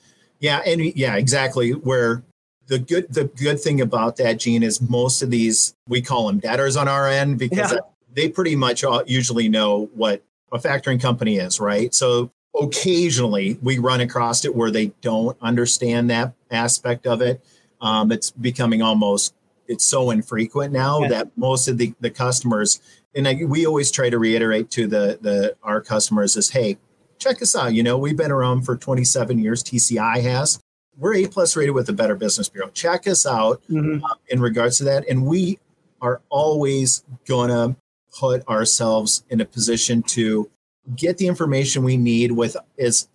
Yeah. 0.41 0.59
and 0.67 0.81
yeah, 0.97 1.17
exactly. 1.17 1.73
Where 1.73 2.23
the 2.69 2.79
good 2.79 3.13
the 3.13 3.25
good 3.25 3.61
thing 3.61 3.81
about 3.81 4.17
that, 4.17 4.39
Gene, 4.39 4.63
is 4.63 4.81
most 4.81 5.21
of 5.23 5.31
these 5.31 5.75
we 5.89 6.01
call 6.01 6.27
them 6.29 6.39
debtors 6.39 6.77
on 6.77 6.89
our 6.89 7.07
end 7.09 7.39
because 7.39 7.73
Yeah. 7.73 7.79
they 8.15 8.29
pretty 8.29 8.57
much 8.57 8.85
usually 9.07 9.49
know 9.49 9.91
what 9.95 10.23
a 10.53 10.59
factoring 10.59 11.01
company 11.01 11.37
is, 11.37 11.61
right? 11.61 11.93
So 11.95 12.31
occasionally 12.61 13.59
we 13.63 13.79
run 13.79 14.01
across 14.01 14.45
it 14.45 14.55
where 14.55 14.71
they 14.71 14.87
don't 15.01 15.37
understand 15.43 16.11
that 16.11 16.33
aspect 16.51 17.07
of 17.07 17.21
it. 17.23 17.43
Um, 17.81 18.11
it's 18.13 18.31
becoming 18.31 18.81
almost 18.83 19.35
it's 19.69 19.85
so 19.85 20.11
infrequent 20.11 20.73
now 20.73 21.03
Yeah. 21.03 21.09
that 21.09 21.37
most 21.37 21.69
of 21.69 21.79
the 21.79 21.93
the 22.01 22.11
customers 22.11 22.81
and 23.15 23.29
I, 23.29 23.35
we 23.47 23.67
always 23.67 23.91
try 23.91 24.11
to 24.11 24.19
reiterate 24.19 24.71
to 24.73 24.87
the 24.87 25.19
the 25.21 25.57
our 25.63 25.81
customers 25.81 26.37
is 26.37 26.51
hey 26.51 26.79
check 27.19 27.41
us 27.43 27.55
out. 27.55 27.73
You 27.75 27.83
know 27.83 27.97
we've 27.99 28.17
been 28.17 28.33
around 28.33 28.63
for 28.63 28.77
27 28.77 29.39
years. 29.39 29.63
Tci 29.63 29.97
has. 30.23 30.59
We're 30.99 31.15
a 31.17 31.27
plus 31.27 31.57
rated 31.57 31.75
with 31.75 31.87
the 31.87 31.93
better 31.93 32.15
business 32.17 32.49
bureau. 32.49 32.69
Check 32.71 33.07
us 33.07 33.25
out 33.27 33.63
Mhm. 33.71 34.03
um, 34.03 34.19
in 34.29 34.41
regards 34.41 34.79
to 34.79 34.85
that. 34.85 35.09
And 35.09 35.25
we 35.27 35.59
are 36.01 36.21
always 36.29 37.05
gonna 37.27 37.77
put 38.19 38.47
ourselves 38.49 39.23
in 39.31 39.41
a 39.41 39.45
position 39.45 40.03
to 40.03 40.51
get 40.97 41.17
the 41.19 41.27
information 41.29 41.83
we 41.85 41.97
need 41.97 42.33
with 42.33 42.57
as 42.79 43.09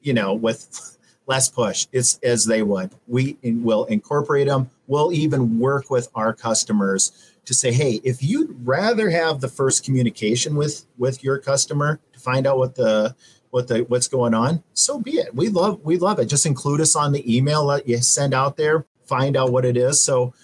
you 0.00 0.12
know 0.12 0.34
with 0.34 0.96
less 1.26 1.48
push. 1.48 1.86
It's 1.90 2.18
as 2.22 2.44
they 2.44 2.62
would. 2.62 2.90
We 3.08 3.38
will 3.42 3.84
incorporate 3.86 4.46
them 4.48 4.70
we'll 4.86 5.12
even 5.14 5.58
work 5.58 5.88
with 5.90 6.08
our 6.14 6.34
customers 6.34 7.10
to 7.44 7.54
say 7.54 7.72
hey 7.72 8.00
if 8.04 8.22
you'd 8.22 8.66
rather 8.66 9.10
have 9.10 9.40
the 9.40 9.48
first 9.48 9.84
communication 9.84 10.56
with 10.56 10.86
with 10.98 11.22
your 11.22 11.38
customer 11.38 12.00
to 12.12 12.20
find 12.20 12.46
out 12.46 12.58
what 12.58 12.74
the 12.74 13.14
what 13.50 13.68
the 13.68 13.80
what's 13.84 14.08
going 14.08 14.34
on 14.34 14.64
so 14.72 14.98
be 14.98 15.12
it. 15.12 15.32
We 15.32 15.48
love 15.48 15.80
we 15.84 15.96
love 15.96 16.18
it. 16.18 16.26
Just 16.26 16.44
include 16.44 16.80
us 16.80 16.96
on 16.96 17.12
the 17.12 17.36
email 17.36 17.68
that 17.68 17.86
you 17.86 17.98
send 17.98 18.34
out 18.34 18.56
there 18.56 18.84
find 19.06 19.36
out 19.36 19.52
what 19.52 19.64
it 19.64 19.76
is. 19.76 20.02
So 20.02 20.34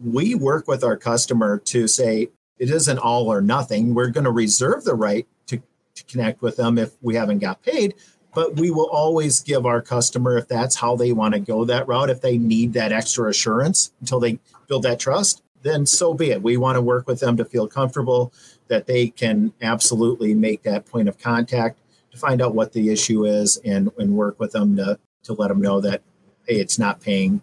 we 0.00 0.34
work 0.34 0.68
with 0.68 0.84
our 0.84 0.96
customer 0.96 1.58
to 1.58 1.88
say 1.88 2.28
it 2.58 2.70
isn't 2.70 2.98
all 2.98 3.28
or 3.28 3.40
nothing. 3.40 3.94
We're 3.94 4.10
going 4.10 4.24
to 4.24 4.30
reserve 4.30 4.84
the 4.84 4.94
right 4.94 5.26
to, 5.46 5.60
to 5.94 6.04
connect 6.04 6.42
with 6.42 6.56
them 6.56 6.78
if 6.78 6.92
we 7.00 7.16
haven't 7.16 7.38
got 7.38 7.62
paid 7.62 7.94
but 8.32 8.54
we 8.54 8.70
will 8.70 8.88
always 8.90 9.40
give 9.40 9.66
our 9.66 9.82
customer 9.82 10.38
if 10.38 10.46
that's 10.46 10.76
how 10.76 10.94
they 10.94 11.10
want 11.10 11.34
to 11.34 11.40
go 11.40 11.64
that 11.64 11.88
route 11.88 12.10
if 12.10 12.20
they 12.20 12.38
need 12.38 12.72
that 12.72 12.92
extra 12.92 13.28
assurance 13.28 13.92
until 14.00 14.20
they 14.20 14.38
build 14.68 14.84
that 14.84 15.00
trust 15.00 15.42
then 15.62 15.86
so 15.86 16.14
be 16.14 16.30
it 16.30 16.42
we 16.42 16.56
want 16.56 16.76
to 16.76 16.82
work 16.82 17.06
with 17.06 17.20
them 17.20 17.36
to 17.36 17.44
feel 17.44 17.66
comfortable 17.66 18.32
that 18.68 18.86
they 18.86 19.08
can 19.08 19.52
absolutely 19.62 20.34
make 20.34 20.62
that 20.62 20.86
point 20.86 21.08
of 21.08 21.18
contact 21.18 21.80
to 22.10 22.18
find 22.18 22.42
out 22.42 22.54
what 22.54 22.72
the 22.72 22.90
issue 22.90 23.24
is 23.24 23.56
and, 23.64 23.90
and 23.98 24.16
work 24.16 24.38
with 24.40 24.52
them 24.52 24.76
to, 24.76 24.98
to 25.22 25.32
let 25.34 25.48
them 25.48 25.60
know 25.60 25.80
that 25.80 26.02
hey 26.46 26.56
it's 26.56 26.78
not 26.78 27.00
paying 27.00 27.40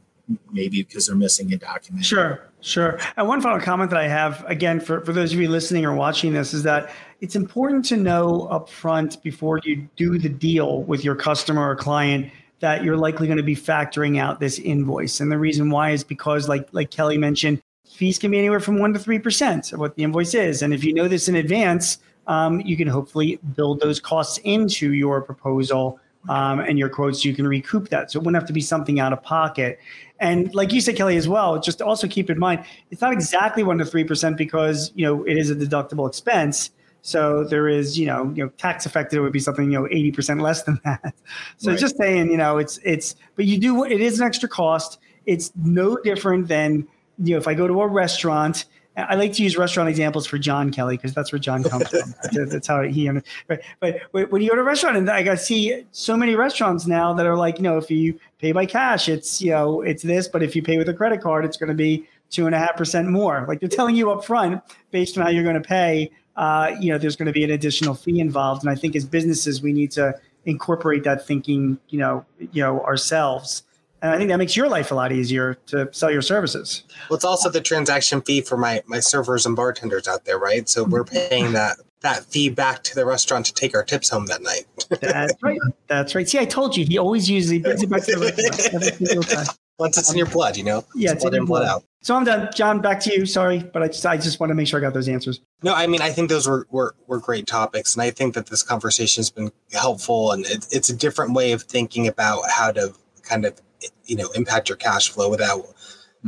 maybe 0.52 0.84
because 0.84 1.08
they're 1.08 1.16
missing 1.16 1.54
a 1.54 1.58
document 1.58 2.06
Sure, 2.06 2.44
sure. 2.62 3.00
And 3.16 3.28
one 3.28 3.42
final 3.42 3.60
comment 3.60 3.90
that 3.92 4.00
I 4.00 4.08
have, 4.08 4.44
again, 4.46 4.80
for, 4.80 5.00
for 5.06 5.14
those 5.14 5.34
of 5.34 5.40
you 5.40 5.48
listening 5.48 5.86
or 5.86 5.96
watching 5.96 6.34
this, 6.34 6.54
is 6.54 6.64
that 6.64 6.92
it's 7.22 7.36
important 7.36 7.86
to 7.86 7.98
know 7.98 8.48
upfront 8.52 9.22
before 9.24 9.62
you 9.64 9.88
do 9.96 10.18
the 10.20 10.30
deal 10.30 10.84
with 10.84 11.04
your 11.04 11.16
customer 11.16 11.70
or 11.70 11.76
client 11.76 12.32
that 12.60 12.84
you're 12.84 12.98
likely 12.98 13.28
going 13.28 13.38
to 13.38 13.44
be 13.44 13.56
factoring 13.56 14.20
out 14.20 14.40
this 14.40 14.60
invoice. 14.60 15.20
And 15.20 15.32
the 15.32 15.38
reason 15.38 15.70
why 15.70 15.92
is 15.92 16.04
because, 16.04 16.50
like 16.50 16.68
like 16.72 16.92
Kelly 16.92 17.18
mentioned, 17.18 17.62
fees 17.98 18.18
can 18.20 18.32
be 18.32 18.38
anywhere 18.38 18.60
from 18.60 18.80
one 18.80 18.94
to 18.94 19.00
three 19.00 19.20
percent 19.20 19.74
of 19.74 19.80
what 19.80 19.96
the 19.96 20.04
invoice 20.04 20.34
is. 20.34 20.62
And 20.62 20.74
if 20.74 20.84
you 20.84 20.94
know 20.94 21.08
this 21.08 21.28
in 21.28 21.36
advance, 21.36 21.98
um, 22.28 22.62
you 22.62 22.78
can 22.78 22.88
hopefully 22.88 23.40
build 23.56 23.80
those 23.80 24.00
costs 24.00 24.38
into 24.44 24.94
your 24.94 25.22
proposal 25.22 26.00
um, 26.30 26.60
and 26.60 26.78
your 26.78 26.90
quotes. 26.90 27.24
You 27.26 27.34
can 27.34 27.48
recoup 27.48 27.90
that, 27.90 28.12
so 28.12 28.20
it 28.20 28.24
wouldn't 28.24 28.40
have 28.42 28.48
to 28.48 28.54
be 28.54 28.62
something 28.62 29.00
out 29.00 29.14
of 29.14 29.24
pocket. 29.24 29.80
And 30.20 30.54
like 30.54 30.74
you 30.74 30.82
said, 30.82 30.96
Kelly, 30.96 31.16
as 31.18 31.28
well, 31.28 31.60
just 31.60 31.82
also 31.82 32.08
keep 32.08 32.30
in 32.30 32.40
mind 32.40 32.64
it's 32.92 33.02
not 33.02 33.14
exactly 33.14 33.64
one 33.64 33.78
to 33.78 33.86
three 33.86 34.04
percent 34.04 34.38
because 34.38 34.92
you 34.96 35.06
know 35.06 35.24
it 35.24 35.38
is 35.38 35.50
a 35.50 35.56
deductible 35.56 36.08
expense. 36.08 36.72
So 37.04 37.46
there 37.46 37.70
is, 37.70 37.98
you 37.98 38.06
know, 38.08 38.34
you 38.36 38.44
know, 38.44 38.50
tax 38.58 38.86
affected 38.86 39.18
it 39.18 39.22
would 39.22 39.32
be 39.32 39.40
something, 39.40 39.72
you 39.72 39.80
know, 39.80 39.88
eighty 39.88 40.12
percent 40.12 40.42
less 40.42 40.64
than 40.64 40.80
that. 40.86 41.14
So 41.58 41.72
Right. 41.72 41.80
just 41.80 41.96
saying, 41.98 42.30
you 42.32 42.38
know, 42.38 42.58
it's 42.58 42.80
it's, 42.84 43.16
but 43.36 43.46
you 43.46 43.60
do 43.60 43.86
it 43.86 44.02
is 44.02 44.20
an 44.20 44.28
extra 44.28 44.50
cost. 44.50 45.00
It's 45.26 45.52
no 45.64 45.98
different 46.04 46.48
than 46.50 46.88
you 47.18 47.34
know 47.34 47.38
if 47.38 47.48
I 47.48 47.54
go 47.54 47.68
to 47.68 47.82
a 47.82 47.88
restaurant. 47.88 48.66
I 49.00 49.14
like 49.14 49.34
to 49.34 49.44
use 49.44 49.58
restaurant 49.58 49.90
examples 49.90 50.26
for 50.26 50.40
Jon 50.40 50.72
Kelly 50.72 50.98
because 50.98 51.14
that's 51.14 51.32
where 51.32 51.38
Jon 51.38 51.64
comes 51.64 51.88
from. 51.88 52.16
That's- 52.32 52.66
how 52.66 52.82
he. 52.82 53.08
But 53.48 53.62
but 53.80 54.02
when 54.12 54.42
you 54.42 54.50
go 54.50 54.56
to 54.56 54.62
a 54.62 54.64
restaurant, 54.64 54.98
and 54.98 55.08
I 55.08 55.36
see 55.36 55.84
so 55.92 56.18
many 56.18 56.34
restaurants 56.34 56.88
now 56.88 57.14
that 57.14 57.28
are 57.28 57.36
like, 57.36 57.58
you 57.58 57.62
know, 57.62 57.78
if 57.78 57.92
you 57.92 58.20
pay 58.40 58.54
by 58.54 58.66
cash, 58.66 59.08
it's 59.08 59.40
you 59.40 59.52
know, 59.52 59.82
it's 59.82 60.02
this, 60.02 60.28
but 60.28 60.42
if 60.42 60.56
you 60.56 60.64
pay 60.64 60.80
with 60.80 60.90
a 60.90 60.96
credit 60.96 61.22
card, 61.22 61.46
it's 61.46 61.58
going 61.58 61.68
to 61.68 61.76
be 61.76 62.08
two 62.32 62.48
and 62.48 62.56
a 62.56 62.58
half 62.58 62.76
percent 62.76 63.08
more. 63.08 63.46
Like 63.48 63.60
they're 63.60 63.70
telling 63.70 63.96
you 63.96 64.12
up 64.12 64.26
front 64.26 64.64
based 64.90 65.16
on 65.16 65.24
how 65.24 65.30
you're 65.30 65.44
going 65.44 65.62
to 65.62 65.68
pay. 65.68 66.10
Uh, 66.36 66.76
you 66.80 66.92
know, 66.92 66.98
there's 66.98 67.16
going 67.16 67.28
to 67.28 67.32
be 67.32 67.44
an 67.44 67.52
additional 67.52 67.94
fee 67.94 68.20
involved, 68.20 68.64
and 68.64 68.70
I 68.72 68.76
think 68.76 68.96
as 68.96 69.06
businesses, 69.06 69.62
we 69.62 69.74
need 69.74 69.92
to 69.92 70.16
incorporate 70.46 71.04
that 71.04 71.26
thinking. 71.26 71.78
You 71.90 72.00
know, 72.00 72.26
you 72.40 72.64
know 72.64 72.82
ourselves, 72.82 73.64
and 74.02 74.12
I 74.12 74.18
think 74.18 74.30
that 74.30 74.38
makes 74.38 74.56
your 74.56 74.70
life 74.70 74.92
a 74.92 74.96
lot 74.96 75.12
easier 75.12 75.56
to 75.68 75.90
sell 75.92 76.12
your 76.12 76.22
services. 76.22 76.84
Well, 77.10 77.16
it's 77.16 77.26
also 77.26 77.50
the 77.50 77.62
transaction 77.62 78.22
fee 78.22 78.42
for 78.42 78.58
my 78.58 78.82
my 78.86 79.00
servers 79.00 79.46
and 79.46 79.56
bartenders 79.56 80.08
out 80.08 80.26
there, 80.26 80.38
right? 80.38 80.68
So 80.68 80.84
we're 80.84 81.04
mm-hmm. 81.04 81.30
paying 81.30 81.54
that 81.54 81.78
that 82.02 82.26
fee 82.26 82.50
back 82.50 82.84
to 82.84 82.96
the 82.96 83.06
restaurant 83.06 83.46
to 83.48 83.54
take 83.54 83.76
our 83.76 83.84
tips 83.84 84.10
home 84.10 84.28
that 84.28 84.42
night. 84.42 84.66
That's 85.02 85.34
right. 85.42 85.60
That's 85.88 86.16
right. 86.16 86.28
See, 86.28 86.40
I 86.40 86.46
told 86.46 86.78
you. 86.78 86.86
He 86.86 86.98
always 86.98 87.30
uses 87.30 87.52
he 87.52 87.60
brings 87.60 87.84
it 87.84 87.90
back 87.90 88.04
to 88.04 88.16
the 88.16 88.26
restaurant 88.26 88.74
every 88.74 89.06
single 89.06 89.24
time. 89.24 89.48
Once 89.80 89.98
it's 89.98 90.12
in 90.12 90.18
your 90.18 90.28
blood, 90.28 90.58
you 90.58 90.64
know. 90.64 90.84
Yeah, 90.96 91.12
it's 91.12 91.24
blood 91.24 91.36
in, 91.36 91.46
blood 91.46 91.68
out. 91.68 91.84
So 92.02 92.16
I'm 92.16 92.24
done. 92.24 92.50
Jon, 92.56 92.82
back 92.82 93.00
to 93.02 93.14
you. 93.14 93.26
Sorry, 93.26 93.60
but 93.60 93.84
I 93.84 93.88
just 93.88 94.06
I 94.06 94.18
just 94.18 94.40
want 94.40 94.50
to 94.50 94.56
make 94.56 94.68
sure 94.68 94.80
I 94.80 94.82
got 94.82 94.94
those 94.94 95.08
answers. 95.08 95.42
No, 95.64 95.74
I 95.74 95.88
mean, 95.88 96.02
I 96.02 96.10
think 96.12 96.30
those 96.30 96.48
were, 96.48 96.68
were, 96.70 96.96
were 97.08 97.20
great 97.20 97.48
topics. 97.48 97.96
And 97.96 98.02
I 98.04 98.12
think 98.12 98.36
that 98.36 98.48
this 98.48 98.64
conversation 98.64 99.22
has 99.22 99.30
been 99.30 99.52
helpful. 99.74 100.32
And 100.32 100.46
it, 100.46 100.68
it's 100.72 100.90
a 100.90 100.96
different 100.96 101.34
way 101.34 101.52
of 101.52 101.64
thinking 101.64 102.08
about 102.08 102.50
how 102.50 102.72
to 102.72 102.94
kind 103.24 103.46
of, 103.46 103.60
you 104.06 104.16
know, 104.16 104.30
impact 104.36 104.70
your 104.70 104.78
cash 104.78 105.10
flow 105.10 105.30
without 105.30 105.66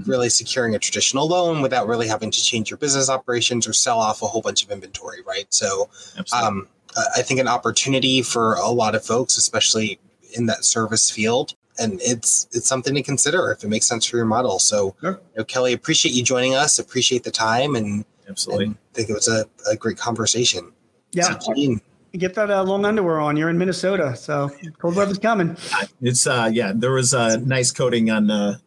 really 0.05 0.29
securing 0.29 0.75
a 0.75 0.79
traditional 0.79 1.27
loan, 1.27 1.61
without 1.61 1.87
really 1.87 2.07
having 2.07 2.31
to 2.31 2.43
change 2.43 2.69
your 2.69 2.77
business 2.77 3.09
operations 3.09 3.67
or 3.67 3.73
sell 3.73 3.99
off 3.99 4.21
a 4.21 4.27
whole 4.27 4.41
bunch 4.41 4.63
of 4.63 4.71
inventory, 4.71 5.21
right? 5.25 5.45
So, 5.49 5.89
um, 6.33 6.67
I 7.15 7.21
think 7.21 7.39
an 7.39 7.47
opportunity 7.47 8.21
for 8.21 8.55
a 8.55 8.69
lot 8.69 8.95
of 8.95 9.03
folks, 9.05 9.37
especially 9.37 9.99
in 10.35 10.45
that 10.47 10.65
service 10.65 11.09
field. 11.09 11.53
And 11.81 11.99
it's 12.01 12.47
it's 12.51 12.67
something 12.67 12.93
to 12.95 13.01
consider 13.01 13.51
if 13.51 13.63
it 13.63 13.67
makes 13.69 13.87
sense 13.87 14.05
for 14.05 14.17
your 14.17 14.25
model. 14.25 14.59
So, 14.59 14.95
Sure. 14.99 15.11
you 15.11 15.37
know, 15.37 15.43
Kelly, 15.45 15.71
appreciate 15.71 16.13
you 16.13 16.23
joining 16.23 16.53
us. 16.53 16.77
Appreciate 16.77 17.23
the 17.23 17.31
time, 17.31 17.75
and 17.75 18.03
Absolutely. 18.27 18.65
and 18.65 18.77
think 18.93 19.09
it 19.09 19.13
was 19.13 19.29
a, 19.29 19.45
a 19.69 19.77
great 19.77 19.97
conversation. 19.97 20.73
Yeah, 21.13 21.39
So, 21.39 21.53
Gene, 21.55 21.79
get 22.17 22.33
that 22.35 22.49
uh, 22.49 22.63
long 22.63 22.85
underwear 22.85 23.19
on. 23.19 23.37
You're 23.37 23.49
in 23.49 23.57
Minnesota, 23.57 24.15
so 24.15 24.51
cold 24.79 24.95
weather's 24.95 25.19
coming. 25.19 25.55
It's 26.01 26.27
uh 26.27 26.49
yeah, 26.51 26.71
there 26.75 26.91
was 26.91 27.13
a 27.13 27.37
nice 27.39 27.71
coating 27.71 28.09
on 28.09 28.27
the 28.27 28.59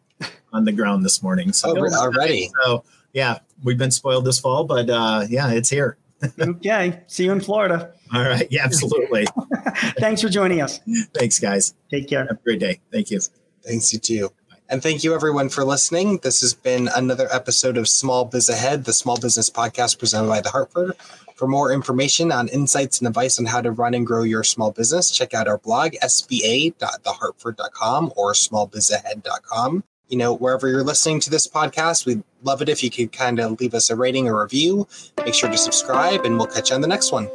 on 0.51 0.65
the 0.65 0.71
ground 0.71 1.03
this 1.03 1.21
morning. 1.23 1.53
So 1.53 1.77
oh, 1.77 1.93
already. 1.95 2.49
so 2.63 2.83
yeah, 3.13 3.39
we've 3.63 3.77
been 3.77 3.91
spoiled 3.91 4.25
this 4.25 4.39
fall, 4.39 4.63
but 4.63 4.89
uh 4.89 5.25
yeah, 5.29 5.51
it's 5.51 5.69
here. 5.69 5.97
okay, 6.39 7.01
see 7.07 7.25
you 7.25 7.31
in 7.31 7.41
Florida. 7.41 7.93
All 8.13 8.23
right. 8.23 8.47
Yeah, 8.51 8.63
absolutely. 8.63 9.25
Thanks 9.97 10.21
for 10.21 10.29
joining 10.29 10.61
us. 10.61 10.79
Thanks, 11.13 11.39
guys. 11.39 11.73
Take 11.89 12.07
care. 12.07 12.21
Have 12.21 12.37
a 12.37 12.43
great 12.43 12.59
day. 12.59 12.79
Thank 12.91 13.11
you. 13.11 13.19
Thanks, 13.65 13.91
you 13.91 13.99
too. 13.99 14.31
And 14.69 14.81
thank 14.81 15.03
you, 15.03 15.13
everyone, 15.13 15.49
for 15.49 15.63
listening. 15.63 16.19
This 16.19 16.41
has 16.41 16.53
been 16.53 16.89
another 16.95 17.27
episode 17.31 17.77
of 17.77 17.87
Small 17.87 18.25
Biz 18.25 18.49
Ahead, 18.49 18.85
the 18.85 18.93
small 18.93 19.19
business 19.19 19.49
podcast 19.49 19.99
presented 19.99 20.27
by 20.27 20.41
The 20.41 20.49
Hartford. 20.49 20.93
For 21.43 21.49
more 21.49 21.73
information 21.73 22.31
on 22.31 22.47
insights 22.47 22.99
and 22.99 23.07
advice 23.09 23.37
on 23.37 23.43
how 23.43 23.59
to 23.59 23.69
run 23.69 23.93
and 23.93 24.07
grow 24.07 24.23
your 24.23 24.45
small 24.45 24.71
business, 24.71 25.11
check 25.11 25.33
out 25.33 25.45
our 25.45 25.57
blog, 25.57 25.91
sba.thehartford.com 26.01 28.13
or 28.15 28.31
smallbizahead.com. 28.31 29.83
You 30.07 30.17
know, 30.17 30.33
wherever 30.33 30.69
you're 30.69 30.85
listening 30.85 31.19
to 31.19 31.29
this 31.29 31.45
podcast, 31.45 32.05
we'd 32.05 32.23
love 32.43 32.61
it 32.61 32.69
if 32.69 32.81
you 32.81 32.89
could 32.89 33.11
kind 33.11 33.41
of 33.41 33.59
leave 33.59 33.73
us 33.73 33.89
a 33.89 33.97
rating 33.97 34.29
or 34.29 34.41
review. 34.41 34.87
Make 35.17 35.33
sure 35.33 35.49
to 35.49 35.57
subscribe, 35.57 36.23
and 36.23 36.37
we'll 36.37 36.47
catch 36.47 36.69
you 36.69 36.77
on 36.77 36.81
the 36.81 36.87
next 36.87 37.11
one. 37.11 37.29